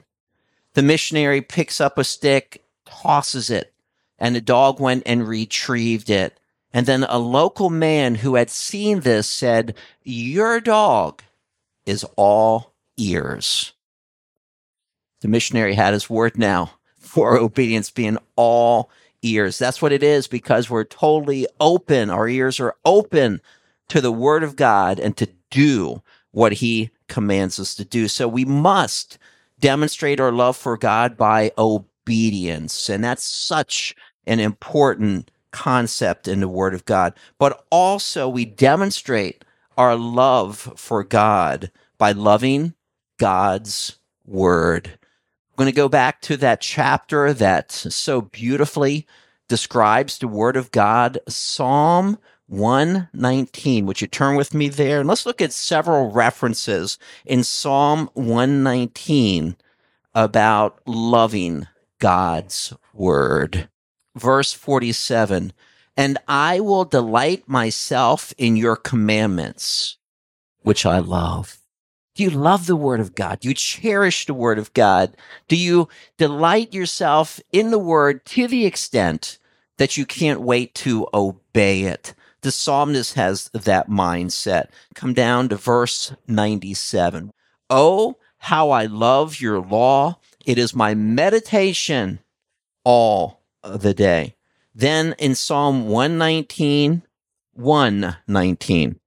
The 0.73 0.83
missionary 0.83 1.41
picks 1.41 1.81
up 1.81 1.97
a 1.97 2.03
stick, 2.03 2.63
tosses 2.85 3.49
it, 3.49 3.73
and 4.17 4.35
the 4.35 4.41
dog 4.41 4.79
went 4.79 5.03
and 5.05 5.27
retrieved 5.27 6.09
it. 6.09 6.39
And 6.73 6.85
then 6.85 7.05
a 7.05 7.17
local 7.17 7.69
man 7.69 8.15
who 8.15 8.35
had 8.35 8.49
seen 8.49 9.01
this 9.01 9.29
said, 9.29 9.75
Your 10.03 10.59
dog 10.59 11.23
is 11.85 12.05
all 12.15 12.73
ears. 12.97 13.73
The 15.21 15.27
missionary 15.27 15.75
had 15.75 15.93
his 15.93 16.09
word 16.09 16.37
now 16.37 16.71
for 16.99 17.37
obedience 17.37 17.89
being 17.91 18.17
all 18.35 18.89
ears. 19.27 19.57
That's 19.57 19.81
what 19.81 19.91
it 19.91 20.03
is 20.03 20.27
because 20.27 20.69
we're 20.69 20.83
totally 20.83 21.47
open. 21.59 22.09
Our 22.09 22.27
ears 22.27 22.59
are 22.59 22.75
open 22.85 23.41
to 23.89 24.01
the 24.01 24.11
word 24.11 24.43
of 24.43 24.55
God 24.55 24.99
and 24.99 25.15
to 25.17 25.29
do 25.49 26.01
what 26.31 26.53
he 26.53 26.91
commands 27.07 27.59
us 27.59 27.75
to 27.75 27.85
do. 27.85 28.07
So 28.07 28.27
we 28.27 28.45
must 28.45 29.17
demonstrate 29.59 30.19
our 30.19 30.31
love 30.31 30.57
for 30.57 30.77
God 30.77 31.17
by 31.17 31.51
obedience. 31.57 32.89
And 32.89 33.03
that's 33.03 33.23
such 33.23 33.95
an 34.27 34.39
important 34.39 35.31
concept 35.51 36.27
in 36.27 36.41
the 36.41 36.49
word 36.49 36.73
of 36.73 36.85
God. 36.85 37.13
But 37.37 37.65
also 37.69 38.27
we 38.27 38.45
demonstrate 38.45 39.45
our 39.77 39.95
love 39.95 40.73
for 40.75 41.03
God 41.03 41.71
by 41.97 42.11
loving 42.11 42.73
God's 43.17 43.97
word. 44.25 44.97
I'm 45.55 45.63
going 45.63 45.71
to 45.71 45.75
go 45.77 45.87
back 45.87 46.19
to 46.23 46.35
that 46.37 46.59
chapter 46.59 47.31
that 47.31 47.71
so 47.71 48.23
beautifully 48.23 49.07
describes 49.47 50.17
the 50.17 50.27
Word 50.27 50.57
of 50.57 50.69
God, 50.69 51.17
Psalm 51.29 52.19
119. 52.47 53.85
Would 53.85 54.01
you 54.01 54.07
turn 54.07 54.35
with 54.35 54.53
me 54.53 54.67
there? 54.67 54.99
And 54.99 55.07
let's 55.07 55.25
look 55.25 55.41
at 55.41 55.53
several 55.53 56.11
references 56.11 56.97
in 57.23 57.45
Psalm 57.45 58.09
119 58.15 59.55
about 60.13 60.81
loving 60.85 61.67
God's 61.99 62.73
Word. 62.93 63.69
Verse 64.13 64.51
47 64.51 65.53
And 65.95 66.17
I 66.27 66.59
will 66.59 66.83
delight 66.83 67.47
myself 67.47 68.33
in 68.37 68.57
your 68.57 68.75
commandments, 68.75 69.95
which 70.63 70.85
I 70.85 70.99
love. 70.99 71.64
Do 72.15 72.23
you 72.23 72.29
love 72.29 72.65
the 72.65 72.77
word 72.77 73.01
of 73.01 73.13
God? 73.13 73.41
Do 73.41 73.49
you 73.49 73.53
cherish 73.53 74.25
the 74.25 74.33
word 74.33 74.57
of 74.57 74.73
God? 74.73 75.17
Do 75.49 75.57
you 75.57 75.89
delight 76.17 76.73
yourself 76.73 77.41
in 77.51 77.71
the 77.71 77.79
word 77.79 78.25
to 78.27 78.47
the 78.47 78.65
extent 78.65 79.37
that 79.77 79.97
you 79.97 80.05
can't 80.05 80.39
wait 80.39 80.73
to 80.75 81.07
obey 81.13 81.81
it? 81.81 82.13
The 82.39 82.51
psalmist 82.51 83.15
has 83.15 83.49
that 83.53 83.89
mindset. 83.89 84.69
Come 84.93 85.13
down 85.13 85.49
to 85.49 85.57
verse 85.57 86.13
97. 86.27 87.31
Oh, 87.69 88.17
how 88.37 88.69
I 88.69 88.85
love 88.85 89.41
your 89.41 89.59
law. 89.59 90.19
It 90.45 90.57
is 90.57 90.73
my 90.73 90.93
meditation 90.93 92.19
all 92.85 93.41
the 93.61 93.93
day. 93.93 94.35
Then 94.73 95.15
in 95.17 95.35
Psalm 95.35 95.89
119, 95.89 97.03
119. 97.53 98.99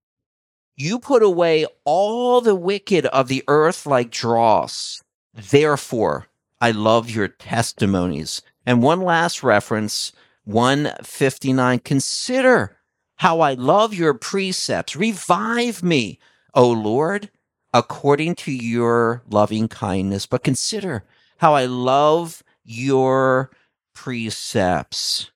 You 0.80 1.00
put 1.00 1.25
away 1.25 1.66
all 1.85 2.40
the 2.40 2.54
wicked 2.54 3.04
of 3.06 3.26
the 3.26 3.42
earth 3.49 3.85
like 3.85 4.12
dross. 4.12 5.02
Therefore, 5.35 6.28
I 6.61 6.70
love 6.70 7.11
your 7.11 7.26
testimonies. 7.26 8.42
And 8.64 8.80
one 8.80 9.00
last 9.00 9.42
reference, 9.42 10.12
159. 10.44 11.80
Consider 11.80 12.76
how 13.16 13.40
I 13.40 13.54
love 13.54 13.92
your 13.92 14.14
precepts. 14.14 14.94
Revive 14.94 15.82
me, 15.82 16.20
O 16.54 16.70
Lord, 16.70 17.28
according 17.75 18.37
to 18.37 18.52
your 18.52 19.25
loving 19.28 19.66
kindness. 19.66 20.26
But 20.26 20.44
consider 20.44 21.02
how 21.38 21.54
I 21.54 21.66
love 21.66 22.44
your 22.62 23.50
precepts. 23.94 25.32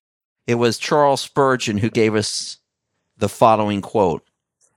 It 0.47 0.55
was 0.55 0.79
Charles 0.79 1.23
Spurgeon 1.23 1.79
who 1.79 1.91
gave 1.91 2.15
us 2.15 2.59
the 3.19 3.29
following 3.29 3.83
quote 3.83 4.25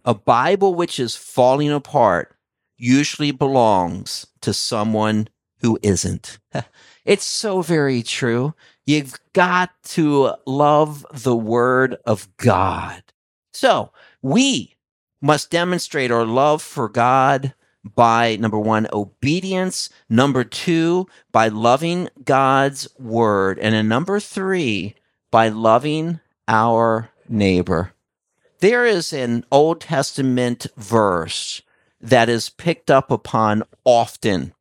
a 0.05 0.13
Bible 0.13 0.75
which 0.75 0.99
is 0.99 1.15
falling 1.15 1.71
apart 1.71 2.35
usually 2.77 3.31
belongs 3.31 4.27
to 4.41 4.53
someone 4.53 5.27
who 5.61 5.77
isn't. 5.81 6.37
It's 7.05 7.23
so 7.23 7.61
very 7.61 8.01
true. 8.01 8.55
You've 8.87 9.13
got 9.33 9.69
to 9.89 10.33
love 10.47 11.05
the 11.13 11.35
word 11.35 11.97
of 12.03 12.27
God. 12.37 13.03
So 13.53 13.91
we 14.23 14.75
must 15.21 15.51
demonstrate 15.51 16.09
our 16.09 16.25
love 16.25 16.63
for 16.63 16.89
God 16.89 17.53
by 17.83 18.37
number 18.37 18.57
one, 18.57 18.87
obedience. 18.91 19.89
Number 20.09 20.43
two, 20.43 21.05
by 21.31 21.49
loving 21.49 22.09
God's 22.23 22.87
word. 22.97 23.59
And 23.59 23.75
then 23.75 23.87
number 23.87 24.19
three, 24.19 24.95
by 25.29 25.49
loving 25.49 26.21
our 26.47 27.11
neighbor 27.29 27.93
there 28.59 28.85
is 28.85 29.13
an 29.13 29.45
Old 29.51 29.81
Testament 29.81 30.67
verse 30.77 31.61
that 31.99 32.29
is 32.29 32.49
picked 32.49 32.91
up 32.91 33.11
upon 33.11 33.63
often 33.83 34.53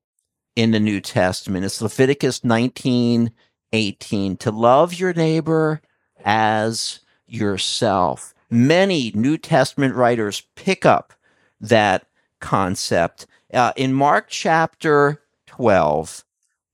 in 0.56 0.70
the 0.70 0.80
New 0.80 1.00
Testament. 1.00 1.64
It's 1.64 1.82
Leviticus 1.82 2.44
19 2.44 3.32
18 3.72 4.36
to 4.36 4.50
love 4.52 4.94
your 4.94 5.12
neighbor 5.12 5.82
as 6.24 7.00
yourself. 7.26 8.32
Many 8.48 9.10
New 9.14 9.36
Testament 9.36 9.96
writers 9.96 10.42
pick 10.54 10.86
up 10.86 11.12
that 11.60 12.06
concept. 12.40 13.26
Uh, 13.52 13.72
in 13.74 13.92
Mark 13.92 14.26
chapter 14.28 15.22
12, 15.46 16.24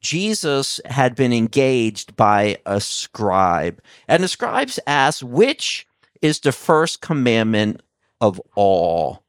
Jesus 0.03 0.79
had 0.85 1.15
been 1.15 1.33
engaged 1.33 2.17
by 2.17 2.59
a 2.67 2.81
scribe, 2.81 3.81
and 4.07 4.23
the 4.23 4.29
scribes 4.29 4.79
asked, 4.87 5.23
Which 5.23 5.87
is 6.23 6.41
the 6.41 6.53
first 6.53 7.01
commandment 7.01 7.83
of 8.21 8.41
all. 8.55 9.23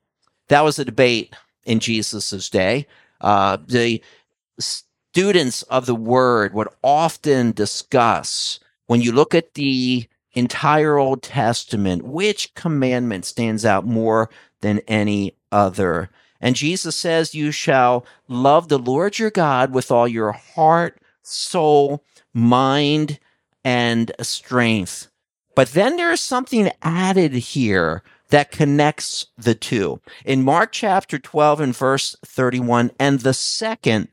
That 0.49 0.61
was 0.61 0.79
a 0.79 0.85
debate 0.85 1.33
in 1.63 1.79
Jesus's 1.79 2.49
day. 2.49 2.87
Uh, 3.21 3.57
the 3.65 4.03
students 4.59 5.63
of 5.63 5.85
the 5.85 5.95
word 5.95 6.53
would 6.53 6.67
often 6.83 7.51
discuss 7.51 8.59
when 8.87 9.01
you 9.01 9.11
look 9.11 9.33
at 9.33 9.53
the 9.53 10.07
entire 10.33 10.97
Old 10.97 11.23
Testament, 11.23 12.03
which 12.03 12.53
commandment 12.55 13.25
stands 13.25 13.65
out 13.65 13.85
more 13.85 14.29
than 14.61 14.79
any 14.87 15.35
other. 15.51 16.09
And 16.39 16.55
Jesus 16.55 16.95
says, 16.95 17.35
You 17.35 17.51
shall 17.51 18.05
love 18.27 18.67
the 18.67 18.79
Lord 18.79 19.19
your 19.19 19.31
God 19.31 19.73
with 19.73 19.91
all 19.91 20.07
your 20.07 20.31
heart, 20.31 20.99
soul, 21.21 22.03
mind, 22.33 23.19
and 23.63 24.11
strength. 24.21 25.10
But 25.55 25.69
then 25.69 25.97
there 25.97 26.11
is 26.11 26.21
something 26.21 26.71
added 26.81 27.33
here 27.33 28.03
that 28.29 28.51
connects 28.51 29.27
the 29.37 29.55
two. 29.55 29.99
In 30.25 30.43
Mark 30.43 30.71
chapter 30.71 31.19
12 31.19 31.59
and 31.59 31.75
verse 31.75 32.15
31, 32.25 32.91
and 32.99 33.19
the 33.19 33.33
second 33.33 34.07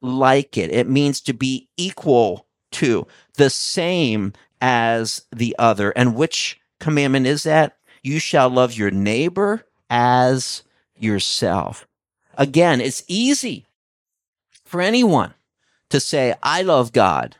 like 0.00 0.56
it, 0.56 0.70
it 0.70 0.88
means 0.88 1.20
to 1.22 1.32
be 1.32 1.68
equal 1.76 2.46
to, 2.72 3.06
the 3.36 3.50
same 3.50 4.32
as 4.60 5.22
the 5.34 5.54
other. 5.58 5.90
And 5.90 6.14
which 6.14 6.60
commandment 6.78 7.26
is 7.26 7.42
that? 7.42 7.76
You 8.02 8.18
shall 8.18 8.50
love 8.50 8.74
your 8.74 8.90
neighbor 8.90 9.66
as 9.90 10.62
yourself. 10.96 11.86
Again, 12.36 12.80
it's 12.80 13.04
easy 13.08 13.66
for 14.64 14.80
anyone 14.80 15.34
to 15.88 16.00
say, 16.00 16.34
I 16.42 16.62
love 16.62 16.92
God 16.92 17.36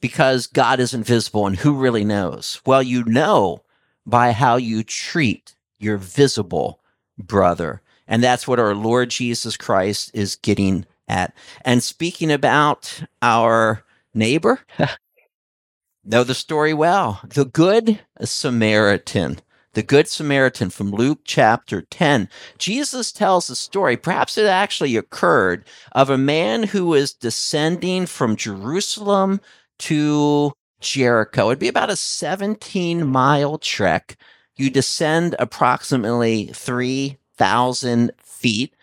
because 0.00 0.46
God 0.46 0.80
is 0.80 0.94
invisible 0.94 1.46
and 1.46 1.56
who 1.56 1.74
really 1.74 2.04
knows? 2.04 2.60
Well, 2.64 2.82
you 2.82 3.04
know 3.04 3.62
by 4.06 4.32
how 4.32 4.56
you 4.56 4.82
treat 4.82 5.54
your 5.78 5.96
visible 5.96 6.80
brother. 7.18 7.82
And 8.06 8.22
that's 8.22 8.48
what 8.48 8.58
our 8.58 8.74
Lord 8.74 9.10
Jesus 9.10 9.56
Christ 9.56 10.10
is 10.14 10.36
getting 10.36 10.86
at. 11.06 11.34
And 11.62 11.82
speaking 11.82 12.32
about 12.32 13.02
our 13.20 13.84
neighbor, 14.14 14.60
know 16.04 16.24
the 16.24 16.34
story 16.34 16.72
well. 16.72 17.20
The 17.24 17.44
Good 17.44 18.00
Samaritan. 18.22 19.40
The 19.74 19.82
Good 19.82 20.08
Samaritan 20.08 20.70
from 20.70 20.90
Luke 20.90 21.20
chapter 21.24 21.82
10. 21.82 22.30
Jesus 22.56 23.12
tells 23.12 23.50
a 23.50 23.56
story, 23.56 23.96
perhaps 23.96 24.38
it 24.38 24.46
actually 24.46 24.96
occurred, 24.96 25.64
of 25.92 26.08
a 26.08 26.18
man 26.18 26.64
who 26.64 26.86
was 26.86 27.12
descending 27.12 28.06
from 28.06 28.36
Jerusalem 28.36 29.40
to 29.78 30.52
Jericho. 30.80 31.48
It'd 31.48 31.58
be 31.58 31.68
about 31.68 31.90
a 31.90 31.96
17 31.96 33.06
mile 33.06 33.58
trek. 33.58 34.16
You 34.56 34.70
descend 34.70 35.36
approximately 35.38 36.46
3,000 36.46 38.12
feet. 38.18 38.74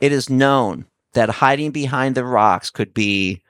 It 0.00 0.12
is 0.12 0.30
known 0.30 0.86
that 1.14 1.28
hiding 1.28 1.70
behind 1.70 2.14
the 2.14 2.24
rocks 2.24 2.70
could 2.70 2.94
be 2.94 3.42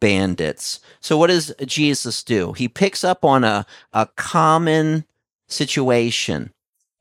bandits. 0.00 0.80
So, 1.00 1.16
what 1.16 1.28
does 1.28 1.54
Jesus 1.64 2.22
do? 2.22 2.52
He 2.52 2.68
picks 2.68 3.02
up 3.02 3.24
on 3.24 3.42
a, 3.42 3.66
a 3.92 4.06
common 4.16 5.04
situation 5.48 6.52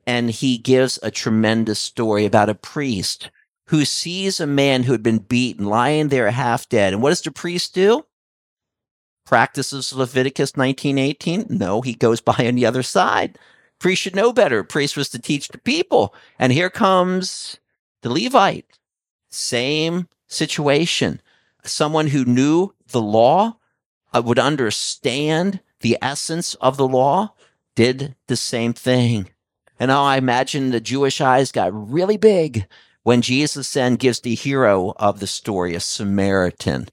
and 0.07 0.31
he 0.31 0.57
gives 0.57 1.00
a 1.01 1.12
tremendous 1.12 1.79
story 1.79 2.25
about 2.25 2.50
a 2.50 2.55
priest 2.55 3.29
who 3.67 3.86
sees 3.86 4.39
a 4.39 4.48
man 4.48 4.83
who 4.83 4.91
had 4.91 5.03
been 5.03 5.19
beaten 5.19 5.65
lying 5.65 6.10
there 6.10 6.29
half 6.31 6.67
dead. 6.69 6.93
And 6.93 7.01
what 7.01 7.10
does 7.10 7.22
the 7.22 7.31
priest 7.31 7.74
do? 7.74 8.05
Practices 9.25 9.93
Leviticus 9.93 10.53
19:18? 10.53 11.49
No, 11.49 11.81
he 11.81 11.93
goes 11.93 12.21
by 12.29 12.47
on 12.47 12.55
the 12.55 12.65
other 12.65 12.83
side. 12.83 13.37
Priest 13.79 14.01
should 14.01 14.15
know 14.15 14.31
better. 14.31 14.63
Priest 14.63 14.95
was 14.95 15.09
to 15.09 15.19
teach 15.19 15.49
the 15.49 15.57
people. 15.57 16.15
And 16.39 16.53
here 16.53 16.69
comes 16.69 17.57
the 18.01 18.09
Levite. 18.09 18.79
Same 19.29 20.07
situation. 20.27 21.21
Someone 21.63 22.07
who 22.07 22.23
knew 22.23 22.73
the 22.87 23.01
law, 23.01 23.57
uh, 24.13 24.21
would 24.23 24.39
understand 24.39 25.59
the 25.81 25.97
essence 26.01 26.53
of 26.55 26.77
the 26.77 26.88
law, 26.88 27.33
did 27.75 28.15
the 28.27 28.36
same 28.36 28.73
thing. 28.73 29.29
And 29.79 29.89
now 29.89 30.03
I 30.03 30.17
imagine 30.17 30.69
the 30.69 30.79
Jewish 30.79 31.19
eyes 31.19 31.51
got 31.51 31.71
really 31.73 32.17
big 32.17 32.67
when 33.01 33.21
Jesus 33.21 33.73
then 33.73 33.95
gives 33.95 34.21
the 34.21 34.36
hero 34.36 34.93
of 34.97 35.19
the 35.19 35.27
story, 35.27 35.75
a 35.75 35.79
Samaritan 35.79 36.88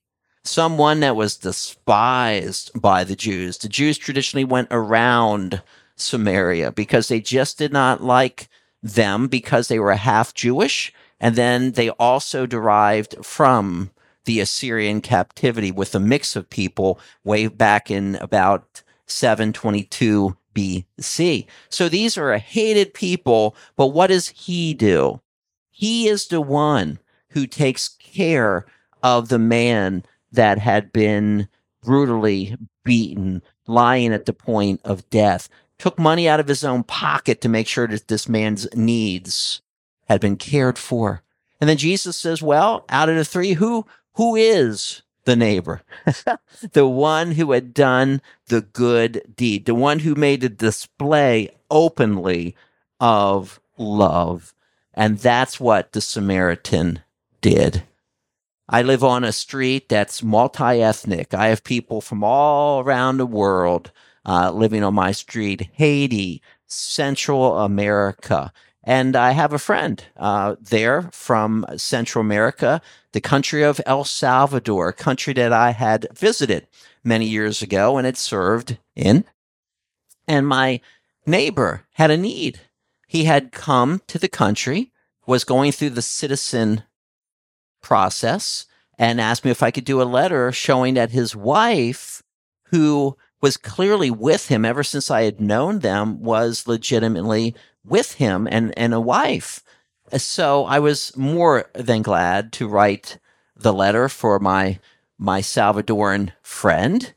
someone 0.44 1.00
that 1.00 1.16
was 1.16 1.36
despised 1.36 2.70
by 2.74 3.04
the 3.04 3.16
Jews. 3.16 3.58
The 3.58 3.68
Jews 3.68 3.98
traditionally 3.98 4.44
went 4.44 4.68
around 4.70 5.62
Samaria 5.96 6.72
because 6.72 7.08
they 7.08 7.20
just 7.20 7.58
did 7.58 7.72
not 7.72 8.02
like 8.02 8.48
them 8.82 9.28
because 9.28 9.68
they 9.68 9.78
were 9.78 9.94
half 9.94 10.34
Jewish. 10.34 10.92
And 11.20 11.36
then 11.36 11.72
they 11.72 11.90
also 11.90 12.46
derived 12.46 13.24
from 13.24 13.90
the 14.24 14.40
Assyrian 14.40 15.00
captivity 15.00 15.70
with 15.70 15.94
a 15.94 16.00
mix 16.00 16.36
of 16.36 16.48
people 16.48 16.98
way 17.24 17.46
back 17.46 17.90
in 17.90 18.16
about 18.16 18.82
722 19.06 20.36
BC. 20.54 21.46
So 21.68 21.88
these 21.88 22.16
are 22.16 22.32
a 22.32 22.38
hated 22.38 22.94
people, 22.94 23.54
but 23.76 23.88
what 23.88 24.08
does 24.08 24.28
he 24.28 24.74
do? 24.74 25.20
He 25.70 26.08
is 26.08 26.28
the 26.28 26.40
one 26.40 26.98
who 27.30 27.46
takes 27.46 27.88
care 27.88 28.66
of 29.02 29.28
the 29.28 29.38
man 29.38 30.04
that 30.32 30.58
had 30.58 30.92
been 30.92 31.48
brutally 31.82 32.56
beaten, 32.84 33.42
lying 33.66 34.12
at 34.12 34.26
the 34.26 34.32
point 34.32 34.80
of 34.84 35.08
death, 35.10 35.48
took 35.78 35.98
money 35.98 36.28
out 36.28 36.40
of 36.40 36.48
his 36.48 36.64
own 36.64 36.82
pocket 36.82 37.40
to 37.40 37.48
make 37.48 37.66
sure 37.66 37.86
that 37.86 38.08
this 38.08 38.28
man's 38.28 38.68
needs 38.74 39.62
had 40.08 40.20
been 40.20 40.36
cared 40.36 40.78
for. 40.78 41.22
And 41.60 41.68
then 41.68 41.76
Jesus 41.76 42.16
says, 42.16 42.42
well, 42.42 42.84
out 42.88 43.08
of 43.08 43.16
the 43.16 43.24
three, 43.24 43.54
who, 43.54 43.86
who 44.14 44.36
is 44.36 45.02
the 45.24 45.36
neighbor? 45.36 45.82
the 46.72 46.86
one 46.86 47.32
who 47.32 47.52
had 47.52 47.72
done 47.72 48.20
the 48.48 48.60
good 48.60 49.22
deed, 49.36 49.66
the 49.66 49.74
one 49.74 50.00
who 50.00 50.14
made 50.14 50.42
a 50.44 50.48
display 50.48 51.50
openly 51.70 52.56
of 52.98 53.60
love. 53.78 54.54
And 54.94 55.18
that's 55.18 55.60
what 55.60 55.92
the 55.92 56.00
Samaritan 56.00 57.00
did. 57.40 57.84
I 58.72 58.82
live 58.82 59.02
on 59.02 59.24
a 59.24 59.32
street 59.32 59.88
that's 59.88 60.22
multi 60.22 60.80
ethnic. 60.80 61.34
I 61.34 61.48
have 61.48 61.64
people 61.64 62.00
from 62.00 62.22
all 62.22 62.78
around 62.78 63.16
the 63.16 63.26
world 63.26 63.90
uh, 64.24 64.52
living 64.52 64.84
on 64.84 64.94
my 64.94 65.10
street 65.10 65.68
Haiti, 65.72 66.40
Central 66.68 67.58
America. 67.58 68.52
And 68.84 69.16
I 69.16 69.32
have 69.32 69.52
a 69.52 69.58
friend 69.58 70.02
uh, 70.16 70.54
there 70.60 71.10
from 71.10 71.66
Central 71.76 72.24
America, 72.24 72.80
the 73.10 73.20
country 73.20 73.64
of 73.64 73.80
El 73.86 74.04
Salvador, 74.04 74.90
a 74.90 74.92
country 74.92 75.32
that 75.32 75.52
I 75.52 75.72
had 75.72 76.06
visited 76.16 76.68
many 77.02 77.26
years 77.26 77.62
ago 77.62 77.96
and 77.96 78.06
had 78.06 78.16
served 78.16 78.78
in. 78.94 79.24
And 80.28 80.46
my 80.46 80.80
neighbor 81.26 81.86
had 81.94 82.12
a 82.12 82.16
need. 82.16 82.60
He 83.08 83.24
had 83.24 83.50
come 83.50 84.00
to 84.06 84.16
the 84.16 84.28
country, 84.28 84.92
was 85.26 85.42
going 85.42 85.72
through 85.72 85.90
the 85.90 86.02
citizen 86.02 86.84
process 87.80 88.66
and 88.98 89.20
asked 89.20 89.44
me 89.44 89.50
if 89.50 89.62
I 89.62 89.70
could 89.70 89.84
do 89.84 90.02
a 90.02 90.04
letter 90.04 90.52
showing 90.52 90.94
that 90.94 91.10
his 91.10 91.34
wife, 91.34 92.22
who 92.64 93.16
was 93.40 93.56
clearly 93.56 94.10
with 94.10 94.48
him 94.48 94.64
ever 94.64 94.82
since 94.82 95.10
I 95.10 95.22
had 95.22 95.40
known 95.40 95.78
them, 95.78 96.22
was 96.22 96.66
legitimately 96.66 97.54
with 97.84 98.14
him 98.14 98.46
and, 98.50 98.76
and 98.76 98.92
a 98.92 99.00
wife. 99.00 99.62
So 100.16 100.64
I 100.64 100.78
was 100.78 101.16
more 101.16 101.70
than 101.74 102.02
glad 102.02 102.52
to 102.54 102.68
write 102.68 103.18
the 103.56 103.72
letter 103.72 104.08
for 104.08 104.38
my 104.38 104.78
my 105.18 105.40
Salvadoran 105.40 106.32
friend. 106.42 107.12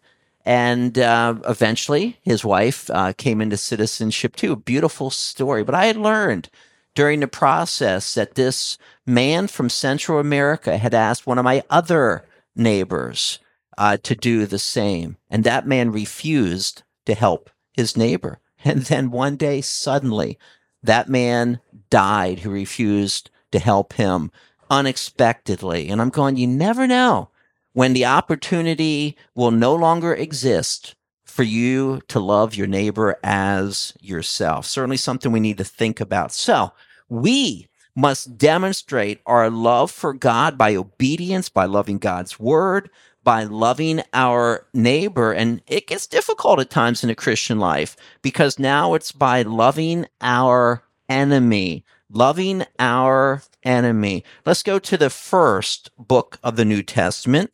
And 0.45 0.99
uh, 0.99 1.36
eventually, 1.47 2.17
his 2.21 2.43
wife 2.43 2.89
uh, 2.89 3.13
came 3.13 3.39
into 3.39 3.56
citizenship 3.56 4.36
too. 4.36 4.58
Beautiful 4.58 5.10
story. 5.10 5.63
But 5.63 5.76
I 5.76 5.86
had 5.86 5.95
learned 5.95 6.49
during 6.95 7.19
the 7.19 7.27
process 7.27 8.13
that 8.13 8.36
this 8.36 8.77
man 9.06 9.47
from 9.47 9.69
Central 9.69 10.19
America 10.19 10.77
had 10.77 10.93
asked 10.93 11.25
one 11.25 11.38
of 11.38 11.43
my 11.43 11.63
other 11.69 12.25
neighbors 12.56 13.39
uh, 13.77 13.97
to 14.03 14.15
do 14.15 14.45
the 14.45 14.60
same. 14.60 15.17
And 15.29 15.43
that 15.43 15.67
man 15.67 15.91
refused 15.91 16.84
to 17.06 17.15
help 17.15 17.49
his 17.73 17.97
neighbor. 17.97 18.39
And 18.65 18.84
then 18.84 19.12
one 19.12 19.36
day, 19.36 19.60
suddenly, 19.60 20.39
that 20.82 21.10
man 21.10 21.60
died 21.89 22.39
who 22.39 22.49
refused 22.49 23.29
to 23.51 23.60
help 23.60 23.91
him 23.91 24.32
unexpectedly. 24.69 25.89
And 25.89 26.01
I'm 26.01 26.10
going, 26.10 26.38
you 26.38 26.47
never 26.47 26.88
know 26.88 27.29
when 27.73 27.91
the 27.91 28.06
opportunity 28.06 29.17
will 29.36 29.51
no 29.51 29.75
longer 29.75 30.13
exist 30.13 30.95
for 31.34 31.41
you 31.41 32.00
to 32.10 32.19
love 32.19 32.54
your 32.54 32.67
neighbor 32.67 33.17
as 33.24 33.91
yourself. 34.00 34.67
Certainly 34.67 34.98
something 34.98 35.32
we 35.32 35.39
need 35.39 35.58
to 35.58 35.63
think 35.63 36.00
about. 36.00 36.32
So 36.32 36.74
we 37.10 37.67
must 37.96 38.38
demonstrate 38.38 39.19
our 39.26 39.50
love 39.50 39.89
for 39.89 40.13
God 40.13 40.60
by 40.60 40.76
obedience, 40.76 41.50
by 41.50 41.65
loving 41.65 41.98
God's 41.98 42.39
word, 42.39 42.88
by 43.24 43.46
loving 43.46 44.04
our 44.13 44.67
neighbor. 44.76 45.32
And 45.32 45.63
it 45.65 45.88
gets 45.88 46.06
difficult 46.06 46.60
at 46.60 46.69
times 46.69 47.04
in 47.04 47.10
a 47.10 47.15
Christian 47.15 47.60
life 47.60 47.98
because 48.22 48.60
now 48.60 48.93
it's 48.93 49.12
by 49.12 49.41
loving 49.41 50.06
our 50.22 50.84
enemy. 51.10 51.84
Loving 52.12 52.63
our 52.78 53.41
enemy. 53.63 54.24
Let's 54.46 54.62
go 54.62 54.78
to 54.78 54.98
the 54.98 55.10
first 55.10 55.89
book 55.98 56.38
of 56.43 56.58
the 56.58 56.65
New 56.65 56.84
Testament, 56.84 57.52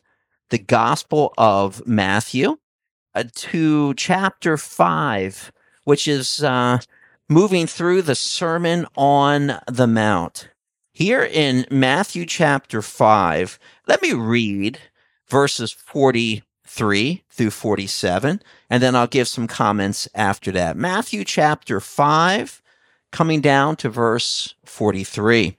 the 0.49 0.57
Gospel 0.57 1.33
of 1.37 1.87
Matthew, 1.87 2.57
uh, 3.15 3.23
to 3.35 3.93
chapter 3.95 4.57
5, 4.57 5.51
which 5.83 6.07
is 6.07 6.43
uh, 6.43 6.79
moving 7.27 7.67
through 7.67 8.01
the 8.01 8.15
Sermon 8.15 8.85
on 8.95 9.59
the 9.67 9.87
Mount. 9.87 10.49
Here 10.93 11.23
in 11.23 11.65
Matthew 11.71 12.25
chapter 12.25 12.81
5, 12.81 13.59
let 13.87 14.01
me 14.01 14.13
read 14.13 14.79
verses 15.27 15.71
43 15.71 17.23
through 17.29 17.51
47, 17.51 18.41
and 18.69 18.83
then 18.83 18.95
I'll 18.95 19.07
give 19.07 19.27
some 19.27 19.47
comments 19.47 20.07
after 20.13 20.51
that. 20.51 20.75
Matthew 20.75 21.23
chapter 21.23 21.79
5, 21.79 22.61
coming 23.11 23.41
down 23.41 23.75
to 23.77 23.89
verse 23.89 24.55
43. 24.65 25.57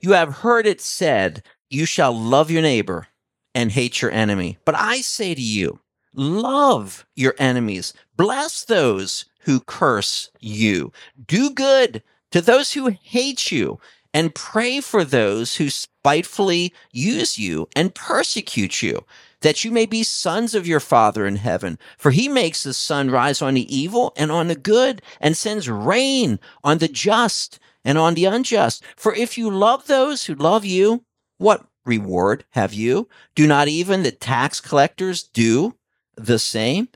You 0.00 0.12
have 0.12 0.38
heard 0.38 0.66
it 0.66 0.80
said, 0.80 1.44
You 1.70 1.84
shall 1.84 2.12
love 2.12 2.50
your 2.50 2.62
neighbor 2.62 3.06
and 3.54 3.70
hate 3.70 4.02
your 4.02 4.10
enemy. 4.10 4.58
But 4.64 4.74
I 4.74 5.00
say 5.00 5.34
to 5.34 5.40
you, 5.40 5.80
love 6.14 7.06
your 7.14 7.34
enemies, 7.38 7.94
bless 8.16 8.64
those 8.64 9.24
who 9.40 9.60
curse 9.60 10.30
you, 10.40 10.92
do 11.26 11.50
good 11.50 12.02
to 12.30 12.40
those 12.40 12.72
who 12.72 12.88
hate 13.02 13.50
you, 13.50 13.78
and 14.14 14.34
pray 14.34 14.80
for 14.80 15.04
those 15.04 15.56
who 15.56 15.70
spitefully 15.70 16.72
use 16.92 17.38
you 17.38 17.68
and 17.74 17.94
persecute 17.94 18.82
you, 18.82 19.04
that 19.40 19.64
you 19.64 19.70
may 19.70 19.86
be 19.86 20.02
sons 20.02 20.54
of 20.54 20.66
your 20.66 20.80
Father 20.80 21.26
in 21.26 21.36
heaven. 21.36 21.78
For 21.96 22.10
he 22.10 22.28
makes 22.28 22.62
the 22.62 22.74
sun 22.74 23.10
rise 23.10 23.40
on 23.40 23.54
the 23.54 23.74
evil 23.74 24.12
and 24.16 24.30
on 24.30 24.48
the 24.48 24.54
good, 24.54 25.02
and 25.20 25.36
sends 25.36 25.68
rain 25.68 26.38
on 26.62 26.78
the 26.78 26.88
just 26.88 27.58
and 27.84 27.98
on 27.98 28.14
the 28.14 28.26
unjust. 28.26 28.84
For 28.96 29.14
if 29.14 29.38
you 29.38 29.50
love 29.50 29.86
those 29.86 30.26
who 30.26 30.34
love 30.34 30.64
you, 30.64 31.04
what 31.38 31.66
reward 31.84 32.44
have 32.50 32.72
you? 32.72 33.08
Do 33.34 33.46
not 33.46 33.68
even 33.68 34.02
the 34.02 34.12
tax 34.12 34.60
collectors 34.60 35.22
do 35.22 35.74
the 36.16 36.38
same? 36.38 36.88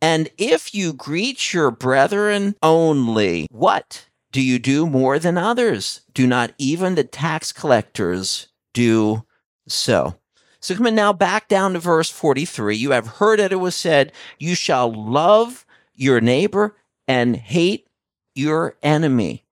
And 0.00 0.28
if 0.36 0.74
you 0.74 0.92
greet 0.92 1.54
your 1.54 1.70
brethren 1.70 2.56
only, 2.62 3.46
what 3.50 4.06
do 4.32 4.42
you 4.42 4.58
do 4.58 4.86
more 4.86 5.18
than 5.18 5.38
others? 5.38 6.02
Do 6.12 6.26
not 6.26 6.52
even 6.58 6.94
the 6.94 7.04
tax 7.04 7.52
collectors 7.52 8.48
do 8.74 9.24
so? 9.66 10.16
So 10.60 10.74
coming 10.74 10.94
now 10.94 11.12
back 11.12 11.48
down 11.48 11.74
to 11.74 11.78
verse 11.78 12.10
43, 12.10 12.74
you 12.76 12.90
have 12.92 13.06
heard 13.06 13.38
that 13.38 13.52
it 13.52 13.56
was 13.56 13.74
said, 13.74 14.12
you 14.38 14.54
shall 14.54 14.92
love 14.92 15.64
your 15.94 16.20
neighbor 16.20 16.76
and 17.06 17.36
hate 17.36 17.86
your 18.34 18.76
enemy. 18.82 19.43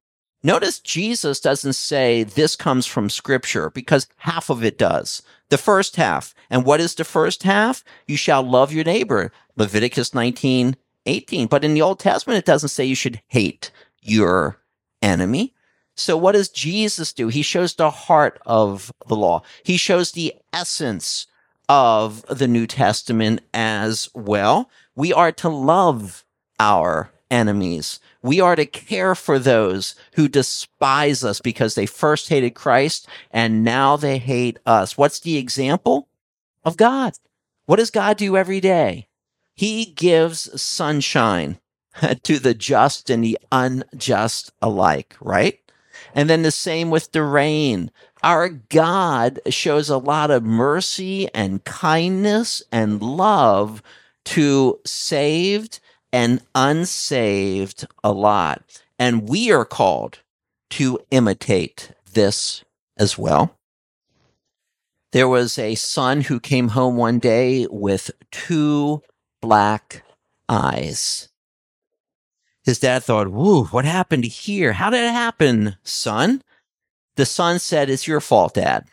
Notice 0.42 0.81
Jesus 0.81 1.38
doesn't 1.38 1.74
say 1.74 2.24
this 2.24 2.57
comes 2.57 2.85
from 2.85 3.09
scripture 3.09 3.70
because 3.70 4.09
half 4.16 4.50
of 4.50 4.64
it 4.64 4.76
does. 4.76 5.22
The 5.50 5.59
first 5.59 5.96
half. 5.96 6.35
And 6.50 6.64
what 6.64 6.81
is 6.81 6.94
the 6.94 7.05
first 7.05 7.44
half? 7.44 7.85
You 8.07 8.16
shall 8.16 8.42
love 8.42 8.72
your 8.72 8.85
neighbor. 8.85 9.31
Leviticus 9.57 10.14
19, 10.14 10.76
18. 11.07 11.46
But 11.46 11.64
in 11.64 11.74
the 11.74 11.83
Old 11.83 12.00
Testament, 12.00 12.38
it 12.38 12.44
doesn't 12.44 12.70
say 12.70 12.85
you 12.85 12.96
should 12.96 13.22
hate 13.28 13.70
your 14.00 14.59
enemy. 15.00 15.55
So 15.94 16.16
what 16.16 16.33
does 16.33 16.48
Jesus 16.48 17.12
do? 17.12 17.28
He 17.28 17.42
shows 17.42 17.74
the 17.74 17.90
heart 17.90 18.40
of 18.44 18.92
the 19.07 19.16
law. 19.16 19.42
He 19.62 19.76
shows 19.76 20.12
the 20.12 20.35
essence 20.52 21.26
of 21.68 22.24
the 22.26 22.48
New 22.48 22.66
Testament 22.66 23.42
as 23.55 24.09
well. 24.14 24.70
We 24.96 25.12
are 25.12 25.33
to 25.33 25.48
love 25.48 26.24
our 26.59 27.12
enemies. 27.31 28.00
We 28.23 28.41
are 28.41 28.55
to 28.55 28.67
care 28.67 29.15
for 29.15 29.39
those 29.39 29.97
who 30.15 30.29
despise 30.29 31.25
us 31.25 31.41
because 31.41 31.75
they 31.75 31.87
first 31.87 32.29
hated 32.29 32.55
Christ 32.55 33.09
and 33.31 33.65
now 33.65 33.97
they 33.97 34.19
hate 34.19 34.59
us. 34.65 34.97
What's 34.97 35.21
the 35.21 35.37
example 35.37 36.09
of 36.65 36.77
God? 36.77 37.15
What 37.67 37.77
does 37.77 37.91
God 37.91 38.17
do 38.17 38.37
every 38.37 38.61
day? 38.61 39.09
He 39.55 39.85
gives 39.85 40.61
sunshine 40.61 41.59
to 42.23 42.39
the 42.39 42.55
just 42.55 43.11
and 43.11 43.25
the 43.25 43.39
unjust 43.51 44.53
alike, 44.63 45.17
right? 45.21 45.59
And 46.15 46.31
then 46.31 46.43
the 46.43 46.51
same 46.51 46.91
with 46.91 47.13
the 47.13 47.23
rain. 47.23 47.91
Our 48.23 48.49
God 48.49 49.41
shows 49.49 49.89
a 49.89 49.99
lot 49.99 50.31
of 50.31 50.45
mercy 50.45 51.29
and 51.35 51.65
kindness 51.65 52.63
and 52.71 53.03
love 53.03 53.83
to 54.25 54.79
saved 54.85 55.81
and 56.12 56.42
unsaved 56.55 57.87
a 58.05 58.12
lot. 58.12 58.83
And 58.98 59.29
we 59.29 59.51
are 59.51 59.64
called 59.64 60.20
to 60.70 60.98
imitate 61.11 61.92
this 62.12 62.64
as 62.96 63.18
well. 63.18 63.59
There 65.12 65.29
was 65.29 65.59
a 65.59 65.75
son 65.75 66.22
who 66.22 66.40
came 66.40 66.68
home 66.68 66.96
one 66.96 67.18
day 67.18 67.66
with 67.70 68.11
two 68.31 69.03
black 69.42 70.05
eyes. 70.48 71.29
His 72.64 72.79
dad 72.79 73.03
thought, 73.03 73.29
Whoa, 73.29 73.64
what 73.64 73.85
happened 73.85 74.25
here? 74.25 74.72
How 74.72 74.88
did 74.88 75.05
it 75.05 75.12
happen, 75.12 75.77
son? 75.83 76.42
The 77.16 77.27
son 77.27 77.59
said, 77.59 77.90
It's 77.90 78.07
your 78.07 78.20
fault, 78.20 78.55
dad, 78.55 78.87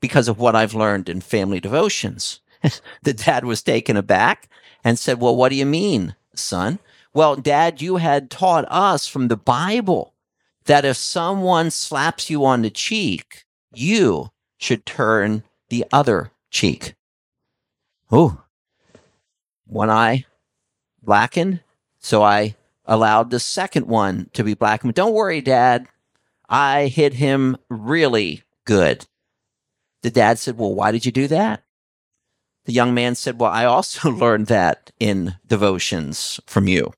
because 0.00 0.28
of 0.28 0.38
what 0.38 0.56
I've 0.56 0.74
learned 0.74 1.08
in 1.08 1.20
family 1.20 1.60
devotions. 1.60 2.40
the 3.02 3.14
dad 3.14 3.44
was 3.44 3.62
taken 3.62 3.96
aback 3.96 4.50
and 4.84 4.98
said, 4.98 5.20
Well, 5.20 5.36
what 5.36 5.50
do 5.50 5.56
you 5.56 5.66
mean? 5.66 6.16
Son? 6.38 6.78
Well, 7.12 7.36
dad, 7.36 7.80
you 7.80 7.96
had 7.96 8.30
taught 8.30 8.66
us 8.68 9.06
from 9.06 9.28
the 9.28 9.36
Bible 9.36 10.14
that 10.66 10.84
if 10.84 10.96
someone 10.96 11.70
slaps 11.70 12.28
you 12.28 12.44
on 12.44 12.62
the 12.62 12.70
cheek, 12.70 13.44
you 13.74 14.30
should 14.58 14.84
turn 14.84 15.42
the 15.68 15.84
other 15.92 16.32
cheek. 16.50 16.94
Oh, 18.10 18.42
one 19.66 19.90
eye 19.90 20.26
blackened. 21.02 21.60
So 21.98 22.22
I 22.22 22.54
allowed 22.84 23.30
the 23.30 23.40
second 23.40 23.86
one 23.86 24.30
to 24.32 24.44
be 24.44 24.54
blackened. 24.54 24.94
Don't 24.94 25.14
worry, 25.14 25.40
dad. 25.40 25.88
I 26.48 26.86
hit 26.86 27.14
him 27.14 27.56
really 27.68 28.42
good. 28.64 29.06
The 30.02 30.10
dad 30.10 30.38
said, 30.38 30.56
Well, 30.58 30.74
why 30.74 30.92
did 30.92 31.04
you 31.04 31.12
do 31.12 31.26
that? 31.28 31.62
The 32.66 32.72
young 32.72 32.94
man 32.94 33.14
said, 33.14 33.40
Well, 33.40 33.50
I 33.50 33.64
also 33.64 34.10
learned 34.12 34.48
that 34.48 34.92
in 35.00 35.36
devotions 35.46 36.38
from 36.46 36.68
you. 36.68 36.92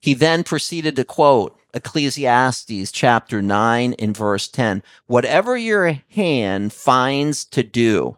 He 0.00 0.14
then 0.14 0.44
proceeded 0.44 0.96
to 0.96 1.04
quote 1.04 1.58
Ecclesiastes 1.74 2.90
chapter 2.90 3.42
9 3.42 3.92
in 3.94 4.12
verse 4.14 4.48
10 4.48 4.82
Whatever 5.06 5.56
your 5.56 5.98
hand 6.08 6.72
finds 6.72 7.44
to 7.46 7.62
do, 7.62 8.16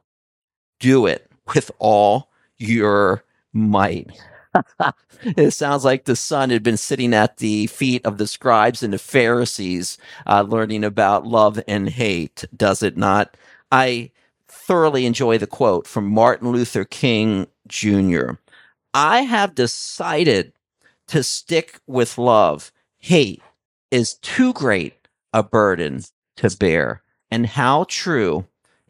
do 0.79 1.07
it 1.07 1.31
with 1.55 1.71
all 1.79 2.31
your 2.57 3.25
might. 3.53 4.11
it 5.23 5.53
sounds 5.53 5.85
like 5.85 6.05
the 6.05 6.15
son 6.15 6.51
had 6.51 6.63
been 6.63 6.77
sitting 6.77 7.15
at 7.15 7.39
the 7.39 7.67
feet 7.69 8.05
of 8.05 8.19
the 8.19 8.27
scribes 8.27 8.83
and 8.83 8.93
the 8.93 8.99
Pharisees, 8.99 9.97
uh, 10.27 10.43
learning 10.43 10.85
about 10.85 11.27
love 11.27 11.61
and 11.67 11.89
hate, 11.89 12.45
does 12.55 12.83
it 12.83 12.97
not? 12.97 13.37
I 13.71 14.11
thoroughly 14.73 15.05
enjoy 15.05 15.37
the 15.37 15.47
quote 15.47 15.87
from 15.87 16.09
Martin 16.09 16.51
Luther 16.51 16.87
King 16.87 17.47
Jr. 17.69 18.37
I 18.95 19.21
have 19.21 19.55
decided 19.55 20.55
to 21.09 21.23
stick 21.23 21.79
with 21.87 22.17
love. 22.17 22.73
Hate 22.97 23.43
is 23.91 24.15
too 24.15 24.55
great 24.55 24.95
a 25.35 25.43
burden 25.43 26.05
to 26.37 26.57
bear. 26.57 27.03
And 27.31 27.45
how 27.45 27.85
true 27.91 28.47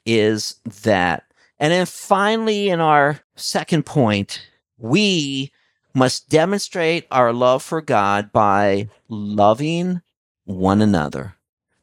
is 0.06 0.54
that? 0.84 1.24
And 1.58 1.72
then 1.72 1.86
finally, 1.86 2.68
in 2.68 2.78
our 2.78 3.18
second 3.34 3.84
point, 3.84 4.40
we 4.78 5.50
must 5.94 6.28
demonstrate 6.28 7.08
our 7.10 7.32
love 7.32 7.64
for 7.64 7.82
God 7.82 8.30
by 8.30 8.88
loving 9.08 10.00
one 10.44 10.80
another. 10.80 11.34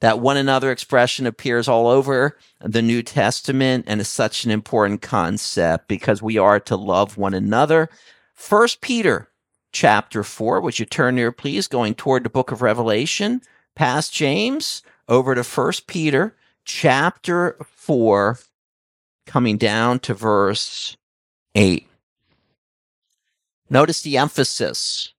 That 0.02 0.20
one 0.20 0.38
another 0.38 0.72
expression 0.72 1.26
appears 1.26 1.68
all 1.68 1.88
over 1.88 2.38
the 2.62 2.82
New 2.82 3.04
Testament 3.04 3.86
and 3.88 4.00
is 4.00 4.08
such 4.08 4.46
an 4.46 4.52
important 4.52 5.02
concept 5.02 5.88
because 5.88 6.22
we 6.22 6.38
are 6.38 6.60
to 6.62 6.78
love 6.78 7.18
one 7.18 7.34
another. 7.34 7.90
First 8.34 8.80
Peter 8.80 9.30
chapter 9.74 10.24
4, 10.24 10.62
would 10.62 10.80
you 10.80 10.86
turn 10.86 11.16
there, 11.16 11.32
please, 11.32 11.68
going 11.68 11.96
toward 11.96 12.24
the 12.24 12.30
book 12.30 12.52
of 12.52 12.62
Revelation, 12.62 13.42
past 13.76 14.14
James, 14.14 14.84
over 15.10 15.36
to 15.36 15.44
First 15.44 15.88
Peter 15.88 16.36
chapter 16.64 17.58
4, 17.66 18.40
coming 19.26 19.58
down 19.58 20.00
to 20.00 20.14
verse 20.14 20.96
8. 21.56 21.88
Notice 23.70 24.02
the 24.02 24.18
emphasis 24.18 25.14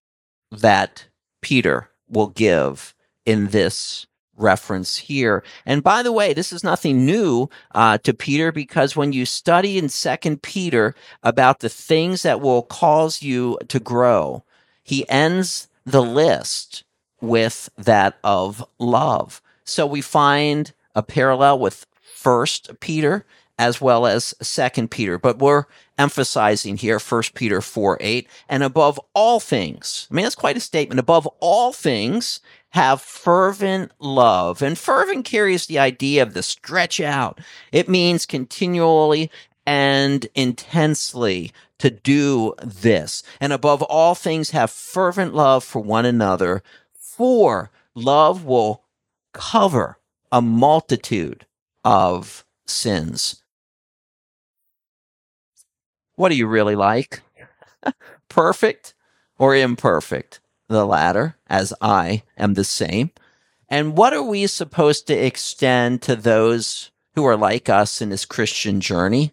that 0.51 1.07
Peter 1.43 1.91
will 2.09 2.29
give 2.29 2.95
in 3.25 3.49
this 3.49 4.07
reference 4.41 4.97
here. 4.97 5.43
And 5.67 5.83
by 5.83 6.03
the 6.03 6.13
way, 6.13 6.33
this 6.33 6.53
is 6.53 6.65
nothing 6.65 7.05
new 7.05 7.49
uh, 7.75 7.99
to 7.99 8.15
Peter 8.15 8.53
because 8.53 8.97
when 8.97 9.13
you 9.13 9.27
study 9.27 9.79
in 9.79 9.89
Second 9.89 10.43
Peter 10.43 10.95
about 11.23 11.61
the 11.61 11.69
things 11.69 12.23
that 12.23 12.41
will 12.41 12.63
cause 12.63 13.23
you 13.23 13.59
to 13.69 13.79
grow, 13.81 14.45
he 14.83 15.09
ends 15.09 15.69
the 15.85 16.03
list 16.03 16.85
with 17.21 17.69
that 17.77 18.19
of 18.25 18.65
love. 18.79 19.43
So 19.65 19.87
we 19.87 20.01
find 20.01 20.73
a 20.95 21.03
parallel 21.03 21.59
with 21.59 21.87
First 22.01 22.81
Peter 22.81 23.25
as 23.61 23.79
well 23.79 24.07
as 24.07 24.35
Second 24.41 24.91
Peter, 24.91 25.19
but 25.19 25.39
we're 25.39 25.67
emphasizing 25.99 26.79
here 26.79 26.99
First 26.99 27.35
Peter 27.35 27.61
4 27.61 27.99
8. 28.01 28.27
And 28.49 28.63
above 28.63 28.99
all 29.15 29.39
things, 29.39 30.09
I 30.11 30.15
mean, 30.15 30.23
that's 30.23 30.35
quite 30.35 30.57
a 30.57 30.61
statement. 30.61 30.99
Above 30.99 31.27
all 31.41 31.75
things, 31.75 32.41
have 32.71 33.01
fervent 33.01 33.93
love. 33.99 34.63
And 34.63 34.79
fervent 34.79 35.25
carries 35.25 35.67
the 35.67 35.79
idea 35.79 36.23
of 36.23 36.35
the 36.35 36.43
stretch 36.43 37.01
out. 37.01 37.41
It 37.73 37.89
means 37.89 38.27
continually 38.27 39.31
and 39.67 40.27
intensely 40.35 41.53
to 41.79 41.91
do 41.91 42.55
this. 42.63 43.23
And 43.41 43.53
above 43.53 43.83
all 43.83 44.15
things, 44.15 44.51
have 44.51 44.71
fervent 44.71 45.35
love 45.35 45.65
for 45.65 45.81
one 45.81 46.07
another, 46.07 46.63
for 46.93 47.71
love 47.95 48.45
will 48.45 48.85
cover 49.33 49.99
a 50.31 50.41
multitude 50.41 51.47
of 51.85 52.45
sins. 52.67 53.43
What 56.15 56.29
do 56.29 56.37
you 56.37 56.47
really 56.47 56.77
like? 56.77 57.23
Perfect 58.29 58.95
or 59.39 59.57
imperfect? 59.57 60.41
The 60.71 60.87
latter, 60.87 61.35
as 61.49 61.75
I 61.81 62.23
am 62.39 62.55
the 62.55 62.63
same. 62.63 63.11
And 63.69 63.97
what 63.97 64.13
are 64.13 64.23
we 64.23 64.47
supposed 64.47 65.09
to 65.09 65.15
extend 65.15 66.01
to 66.03 66.15
those 66.15 66.93
who 67.17 67.27
are 67.27 67.37
like 67.37 67.69
us 67.69 68.01
in 68.01 68.11
this 68.11 68.25
Christian 68.25 68.81
journey? 68.81 69.33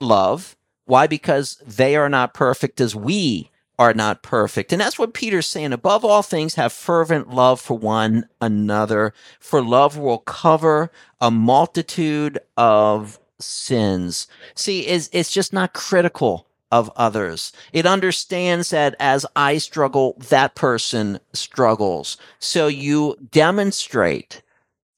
Love. 0.00 0.56
Why? 0.84 1.06
Because 1.06 1.62
they 1.64 1.94
are 1.94 2.08
not 2.08 2.34
perfect 2.34 2.80
as 2.80 2.96
we 2.96 3.52
are 3.78 3.94
not 3.94 4.24
perfect. 4.24 4.72
And 4.72 4.80
that's 4.80 4.98
what 4.98 5.14
Peter's 5.14 5.46
saying. 5.46 5.72
Above 5.72 6.04
all 6.04 6.22
things, 6.22 6.56
have 6.56 6.72
fervent 6.72 7.32
love 7.32 7.60
for 7.60 7.78
one 7.78 8.28
another, 8.40 9.14
for 9.38 9.62
love 9.62 9.96
will 9.96 10.18
cover 10.18 10.90
a 11.20 11.30
multitude 11.30 12.40
of 12.56 13.20
sins. 13.38 14.26
See, 14.56 14.88
it's, 14.88 15.08
it's 15.12 15.30
just 15.30 15.52
not 15.52 15.72
critical 15.72 16.47
of 16.70 16.90
others. 16.96 17.52
It 17.72 17.86
understands 17.86 18.70
that 18.70 18.94
as 18.98 19.24
I 19.34 19.58
struggle, 19.58 20.16
that 20.28 20.54
person 20.54 21.20
struggles. 21.32 22.16
So 22.38 22.66
you 22.66 23.16
demonstrate 23.30 24.42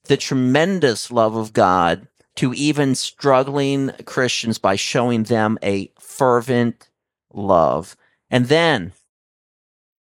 the 0.05 0.17
tremendous 0.17 1.11
love 1.11 1.35
of 1.35 1.53
God 1.53 2.07
to 2.35 2.53
even 2.53 2.95
struggling 2.95 3.91
Christians 4.05 4.57
by 4.57 4.75
showing 4.75 5.23
them 5.23 5.57
a 5.61 5.91
fervent 5.99 6.89
love. 7.33 7.95
And 8.29 8.47
then 8.47 8.93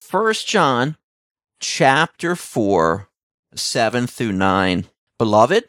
First 0.02 0.48
John 0.48 0.98
chapter 1.60 2.36
4 2.36 3.10
7 3.56 4.08
through 4.08 4.32
9. 4.32 4.86
Beloved, 5.18 5.64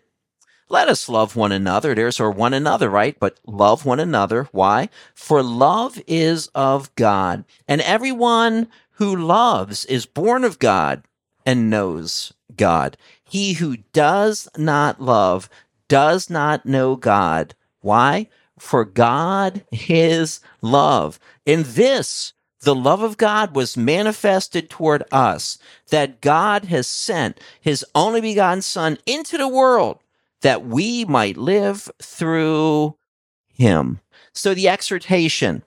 let 0.68 0.88
us 0.88 1.08
love 1.08 1.36
one 1.36 1.52
another. 1.52 1.94
There's 1.94 2.20
our 2.20 2.30
one 2.30 2.54
another, 2.54 2.88
right? 2.88 3.16
But 3.18 3.38
love 3.46 3.84
one 3.84 4.00
another. 4.00 4.48
Why? 4.52 4.88
For 5.14 5.42
love 5.42 6.00
is 6.06 6.48
of 6.54 6.94
God, 6.94 7.44
and 7.68 7.80
everyone 7.82 8.68
who 8.92 9.14
loves 9.14 9.84
is 9.84 10.06
born 10.06 10.44
of 10.44 10.58
God 10.58 11.02
and 11.44 11.68
knows 11.68 12.32
God. 12.56 12.96
He 13.22 13.54
who 13.54 13.78
does 13.92 14.48
not 14.56 15.00
love 15.00 15.48
does 15.88 16.30
not 16.30 16.64
know 16.64 16.96
God. 16.96 17.54
Why? 17.80 18.28
For 18.58 18.84
God 18.84 19.64
is 19.70 20.40
love. 20.62 21.18
In 21.44 21.64
this, 21.66 22.32
the 22.60 22.74
love 22.74 23.02
of 23.02 23.18
God 23.18 23.54
was 23.54 23.76
manifested 23.76 24.70
toward 24.70 25.04
us, 25.12 25.58
that 25.90 26.22
God 26.22 26.66
has 26.66 26.86
sent 26.86 27.38
his 27.60 27.84
only 27.94 28.20
begotten 28.20 28.62
Son 28.62 28.96
into 29.06 29.36
the 29.36 29.48
world 29.48 29.98
that 30.44 30.66
we 30.66 31.06
might 31.06 31.38
live 31.38 31.90
through 32.02 32.94
him. 33.48 33.98
So 34.34 34.52
the 34.52 34.68
exhortation 34.68 35.62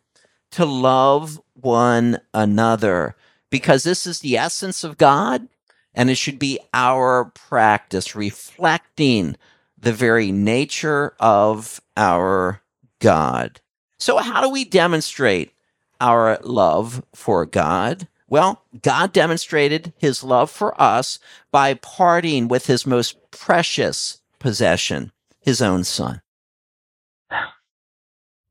to 0.51 0.65
love 0.65 1.41
one 1.55 2.19
another, 2.31 3.15
because 3.49 3.81
this 3.81 4.05
is 4.05 4.19
the 4.19 4.37
essence 4.37 4.83
of 4.83 4.99
God, 4.99 5.47
and 5.95 6.11
it 6.11 6.15
should 6.15 6.37
be 6.37 6.59
our 6.75 7.25
practice, 7.25 8.15
reflecting 8.15 9.35
the 9.75 9.93
very 9.93 10.31
nature 10.31 11.15
of 11.19 11.81
our 11.97 12.61
God. 12.99 13.59
So, 13.97 14.17
how 14.17 14.41
do 14.41 14.49
we 14.49 14.63
demonstrate 14.63 15.53
our 15.99 16.37
love 16.43 17.03
for 17.15 17.47
God? 17.47 18.07
Well, 18.29 18.61
God 18.83 19.11
demonstrated 19.11 19.93
his 19.97 20.23
love 20.23 20.51
for 20.51 20.79
us 20.79 21.17
by 21.51 21.73
parting 21.73 22.47
with 22.47 22.67
his 22.67 22.85
most 22.85 23.17
precious 23.31 24.21
possession, 24.39 25.11
his 25.39 25.61
own 25.61 25.83
son. 25.83 26.21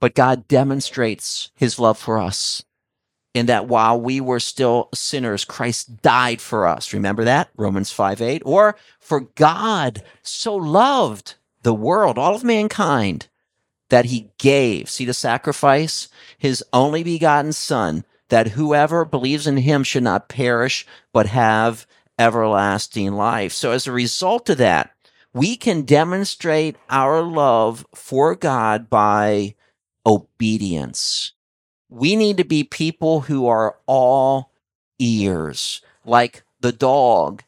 But 0.01 0.15
God 0.15 0.47
demonstrates 0.47 1.51
his 1.55 1.79
love 1.79 1.99
for 1.99 2.19
us 2.19 2.63
in 3.37 3.47
that 3.47 3.69
while 3.69 4.01
we 4.01 4.19
were 4.19 4.41
still 4.41 4.89
sinners, 4.95 5.45
Christ 5.45 6.01
died 6.01 6.41
for 6.41 6.67
us. 6.67 6.95
Remember 6.95 7.25
that? 7.25 7.51
Romans 7.57 7.91
5 7.93 8.23
8. 8.23 8.43
Or, 8.47 8.77
for 8.99 9.21
God 9.21 10.03
so 10.23 10.57
loved 10.57 11.35
the 11.63 11.75
world, 11.75 12.17
all 12.17 12.35
of 12.35 12.43
mankind, 12.43 13.29
that 13.91 14.07
he 14.07 14.31
gave, 14.39 14.89
see 14.89 15.05
the 15.05 15.13
sacrifice? 15.13 16.09
His 16.39 16.65
only 16.73 17.03
begotten 17.03 17.53
Son, 17.53 18.07
that 18.31 18.49
whoever 18.49 19.05
believes 19.05 19.47
in 19.47 19.59
him 19.59 19.83
should 19.85 20.03
not 20.03 20.31
perish, 20.31 20.87
but 21.13 21.27
have 21.27 21.87
everlasting 22.19 23.13
life. 23.13 23.53
So, 23.53 23.73
as 23.73 23.87
a 23.87 23.93
result 23.93 24.49
of 24.49 24.57
that, 24.59 24.93
we 25.37 25.55
can 25.55 25.83
demonstrate 25.83 26.77
our 26.89 27.21
love 27.21 27.87
for 27.95 28.35
God 28.35 28.89
by 28.89 29.55
obedience. 30.07 31.33
We 31.91 32.17
need 32.17 32.39
to 32.39 32.45
be 32.45 32.65
people 32.65 33.21
who 33.21 33.47
are 33.47 33.77
all 33.85 34.51
ears, 34.99 35.83
like 36.07 36.43
the 36.61 36.73
dog 36.73 37.43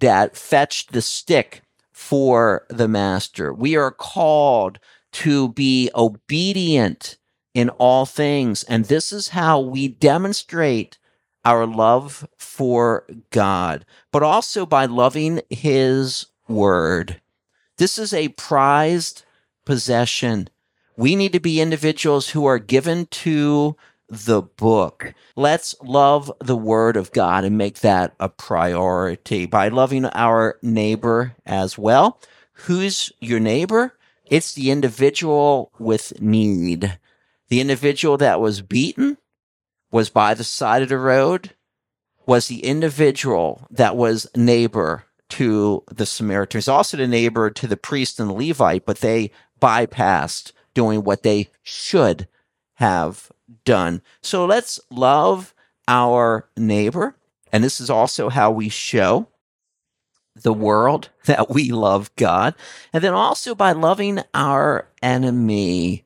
that 0.00 0.36
fetched 0.36 0.92
the 0.92 1.00
stick 1.00 1.62
for 1.90 2.66
the 2.68 2.88
master. 2.88 3.54
We 3.54 3.74
are 3.74 3.90
called 3.90 4.78
to 5.12 5.48
be 5.48 5.88
obedient 5.94 7.16
in 7.54 7.70
all 7.70 8.04
things. 8.04 8.64
And 8.64 8.84
this 8.84 9.14
is 9.14 9.28
how 9.28 9.60
we 9.60 9.88
demonstrate 9.88 10.98
our 11.46 11.64
love 11.64 12.28
for 12.36 13.06
God, 13.30 13.86
but 14.12 14.22
also 14.22 14.66
by 14.66 14.84
loving 14.84 15.40
His 15.48 16.26
Word. 16.46 17.22
This 17.80 17.96
is 17.96 18.12
a 18.12 18.28
prized 18.28 19.24
possession. 19.64 20.50
We 20.98 21.16
need 21.16 21.32
to 21.32 21.40
be 21.40 21.62
individuals 21.62 22.28
who 22.28 22.44
are 22.44 22.58
given 22.58 23.06
to 23.06 23.74
the 24.06 24.42
book. 24.42 25.14
Let's 25.34 25.74
love 25.82 26.30
the 26.40 26.58
Word 26.58 26.98
of 26.98 27.10
God 27.12 27.42
and 27.42 27.56
make 27.56 27.78
that 27.80 28.14
a 28.20 28.28
priority 28.28 29.46
by 29.46 29.68
loving 29.68 30.04
our 30.04 30.58
neighbor 30.60 31.36
as 31.46 31.78
well. 31.78 32.20
Who's 32.66 33.12
your 33.18 33.40
neighbor? 33.40 33.94
It's 34.26 34.52
the 34.52 34.70
individual 34.70 35.72
with 35.78 36.20
need. 36.20 36.98
The 37.48 37.62
individual 37.62 38.18
that 38.18 38.42
was 38.42 38.60
beaten 38.60 39.16
was 39.90 40.10
by 40.10 40.34
the 40.34 40.44
side 40.44 40.82
of 40.82 40.90
the 40.90 40.98
road, 40.98 41.54
was 42.26 42.46
the 42.46 42.62
individual 42.62 43.66
that 43.70 43.96
was 43.96 44.26
neighbor 44.36 45.06
to 45.30 45.82
the 45.90 46.06
Samaritans, 46.06 46.68
also 46.68 46.96
the 46.96 47.06
neighbor 47.06 47.50
to 47.50 47.66
the 47.66 47.76
priest 47.76 48.20
and 48.20 48.30
the 48.30 48.34
Levite, 48.34 48.84
but 48.84 48.98
they 48.98 49.30
bypassed 49.60 50.52
doing 50.74 51.02
what 51.02 51.22
they 51.22 51.48
should 51.62 52.28
have 52.74 53.30
done. 53.64 54.02
So 54.22 54.44
let's 54.46 54.80
love 54.90 55.54
our 55.88 56.48
neighbor. 56.56 57.16
And 57.52 57.64
this 57.64 57.80
is 57.80 57.90
also 57.90 58.28
how 58.28 58.50
we 58.50 58.68
show 58.68 59.28
the 60.34 60.52
world 60.52 61.10
that 61.26 61.50
we 61.50 61.70
love 61.70 62.14
God. 62.16 62.54
And 62.92 63.02
then 63.02 63.14
also 63.14 63.54
by 63.54 63.72
loving 63.72 64.20
our 64.34 64.88
enemy. 65.02 66.04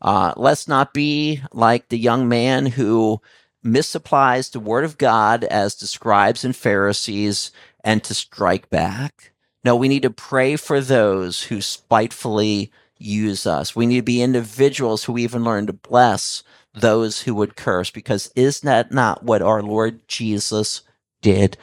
Uh, 0.00 0.34
let's 0.36 0.68
not 0.68 0.92
be 0.92 1.40
like 1.52 1.88
the 1.88 1.98
young 1.98 2.28
man 2.28 2.66
who 2.66 3.20
misapplies 3.64 4.52
the 4.52 4.60
word 4.60 4.84
of 4.84 4.98
God 4.98 5.44
as 5.44 5.74
the 5.74 5.86
scribes 5.86 6.44
and 6.44 6.54
Pharisees 6.54 7.50
and 7.84 8.02
to 8.02 8.14
strike 8.14 8.70
back. 8.70 9.32
No, 9.62 9.76
we 9.76 9.88
need 9.88 10.02
to 10.02 10.10
pray 10.10 10.56
for 10.56 10.80
those 10.80 11.44
who 11.44 11.60
spitefully 11.60 12.72
use 12.98 13.46
us. 13.46 13.76
We 13.76 13.86
need 13.86 13.96
to 13.96 14.02
be 14.02 14.22
individuals 14.22 15.04
who 15.04 15.18
even 15.18 15.44
learn 15.44 15.66
to 15.66 15.72
bless 15.72 16.42
those 16.74 17.22
who 17.22 17.34
would 17.34 17.56
curse 17.56 17.90
because 17.90 18.32
is 18.34 18.60
that 18.60 18.90
not 18.90 19.22
what 19.22 19.42
our 19.42 19.62
Lord 19.62 20.06
Jesus 20.08 20.82
did? 21.22 21.56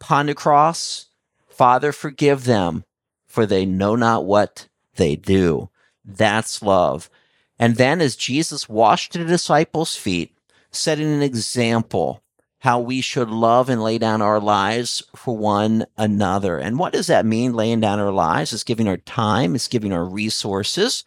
Upon 0.00 0.26
the 0.26 0.34
cross, 0.34 1.06
Father, 1.48 1.90
forgive 1.90 2.44
them, 2.44 2.84
for 3.26 3.46
they 3.46 3.64
know 3.66 3.96
not 3.96 4.24
what 4.24 4.68
they 4.96 5.16
do. 5.16 5.70
That's 6.04 6.62
love. 6.62 7.10
And 7.58 7.76
then 7.76 8.00
as 8.00 8.14
Jesus 8.14 8.68
washed 8.68 9.14
the 9.14 9.24
disciples' 9.24 9.96
feet, 9.96 10.36
setting 10.70 11.12
an 11.12 11.22
example 11.22 12.22
how 12.60 12.80
we 12.80 13.00
should 13.00 13.30
love 13.30 13.68
and 13.68 13.82
lay 13.82 13.98
down 13.98 14.22
our 14.22 14.40
lives 14.40 15.02
for 15.14 15.36
one 15.36 15.86
another. 15.96 16.58
And 16.58 16.78
what 16.78 16.92
does 16.92 17.06
that 17.08 17.26
mean, 17.26 17.52
laying 17.54 17.80
down 17.80 18.00
our 18.00 18.10
lives? 18.12 18.52
It's 18.52 18.64
giving 18.64 18.88
our 18.88 18.96
time, 18.96 19.54
it's 19.54 19.68
giving 19.68 19.92
our 19.92 20.04
resources, 20.04 21.04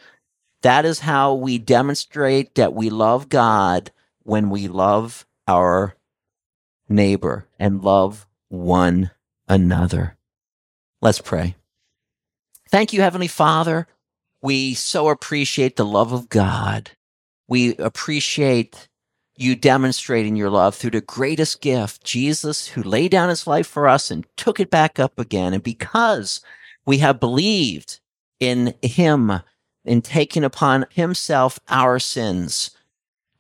That 0.62 0.86
is 0.86 1.00
how 1.00 1.34
we 1.36 1.58
demonstrate 1.58 2.56
that 2.56 2.74
we 2.74 2.90
love 2.90 3.30
God 3.30 3.92
when 4.24 4.50
we 4.50 4.68
love 4.68 5.26
our 5.48 5.96
neighbor 6.90 7.48
and 7.58 7.82
love 7.82 8.28
one 8.50 9.12
another. 9.48 10.18
Let's 11.02 11.22
pray. 11.22 11.56
Thank 12.70 12.92
you, 12.92 13.02
Heavenly 13.02 13.28
Father. 13.28 13.88
We 14.42 14.74
so 14.74 15.08
appreciate 15.10 15.78
the 15.78 15.86
love 15.86 16.12
of 16.12 16.30
God. 16.30 16.92
We 17.48 17.76
appreciate 17.78 18.89
you 19.40 19.56
demonstrating 19.56 20.36
your 20.36 20.50
love 20.50 20.76
through 20.76 20.92
the 20.92 21.02
greatest 21.02 21.62
gift, 21.62 22.04
Jesus, 22.04 22.68
who 22.68 22.84
laid 22.84 23.12
down 23.12 23.30
his 23.30 23.48
life 23.48 23.68
for 23.68 23.88
us 23.88 24.12
and 24.12 24.26
took 24.36 24.60
it 24.60 24.70
back 24.70 25.00
up 25.00 25.18
again. 25.18 25.54
And 25.54 25.64
because 25.64 26.42
we 26.86 26.98
have 26.98 27.20
believed 27.20 28.00
in 28.40 28.74
him, 28.82 29.40
in 29.86 30.02
taking 30.02 30.44
upon 30.44 30.86
himself 30.90 31.58
our 31.70 32.00
sins, 32.00 32.72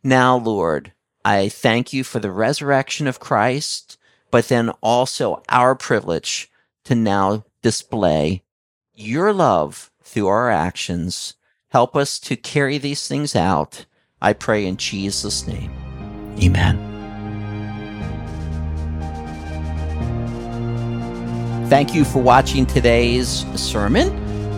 now, 0.01 0.37
Lord, 0.37 0.93
I 1.25 1.49
thank 1.49 1.91
you 1.91 2.05
for 2.05 2.19
the 2.19 2.31
resurrection 2.31 3.05
of 3.05 3.19
Christ, 3.19 3.97
but 4.31 4.47
then 4.47 4.69
also 4.81 5.43
our 5.49 5.75
privilege 5.75 6.49
to 6.85 6.95
now 6.95 7.43
display 7.61 8.43
your 8.93 9.33
love 9.33 9.91
through 10.01 10.27
our 10.27 10.49
actions. 10.49 11.33
Help 11.71 11.97
us 11.97 12.19
to 12.19 12.37
carry 12.37 12.77
these 12.77 13.07
things 13.07 13.35
out. 13.35 13.85
I 14.21 14.33
pray 14.33 14.65
in 14.65 14.77
Jesus' 14.77 15.45
name. 15.45 15.78
Amen. 16.41 16.85
Thank 21.69 21.93
you 21.93 22.03
for 22.03 22.21
watching 22.21 22.65
today's 22.65 23.45
sermon. 23.55 24.09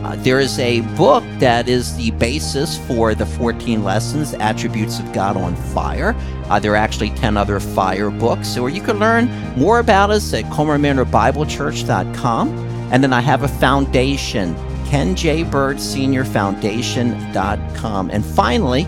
Uh, 0.06 0.16
there 0.20 0.40
is 0.40 0.58
a 0.60 0.82
book 0.96 1.24
that 1.40 1.68
is 1.70 1.96
the 1.96 2.12
basis 2.12 2.78
for 2.88 3.14
the 3.14 3.26
14 3.26 3.84
lessons, 3.84 4.34
Attributes 4.36 5.00
of 5.00 5.12
God 5.14 5.36
on 5.38 5.56
Fire. 5.56 6.16
Uh, 6.46 6.60
there 6.60 6.74
are 6.74 6.78
actually 6.78 7.12
10 7.12 7.38
other 7.38 7.60
fire 7.60 8.10
books, 8.10 8.58
or 8.58 8.68
you 8.70 8.82
can 8.82 8.98
learn 8.98 9.30
more 9.58 9.78
about 9.80 10.10
us 10.10 10.34
at 10.34 10.46
ColmarManorBibleChurch.com. 10.46 12.50
And 12.92 13.04
then 13.04 13.14
I 13.14 13.22
have 13.22 13.44
a 13.44 13.48
foundation, 13.48 14.56
Ken 14.88 15.16
J. 15.16 15.44
Burge 15.44 15.80
Senior 15.80 16.26
Foundation.com. 16.26 18.10
And 18.10 18.26
finally, 18.26 18.88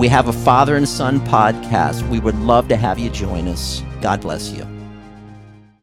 we 0.00 0.08
have 0.08 0.28
a 0.28 0.32
father 0.32 0.76
and 0.76 0.88
son 0.88 1.20
podcast. 1.20 2.08
We 2.08 2.20
would 2.20 2.36
love 2.36 2.68
to 2.68 2.76
have 2.76 2.98
you 2.98 3.10
join 3.10 3.46
us. 3.46 3.82
God 4.00 4.22
bless 4.22 4.50
you. 4.50 4.79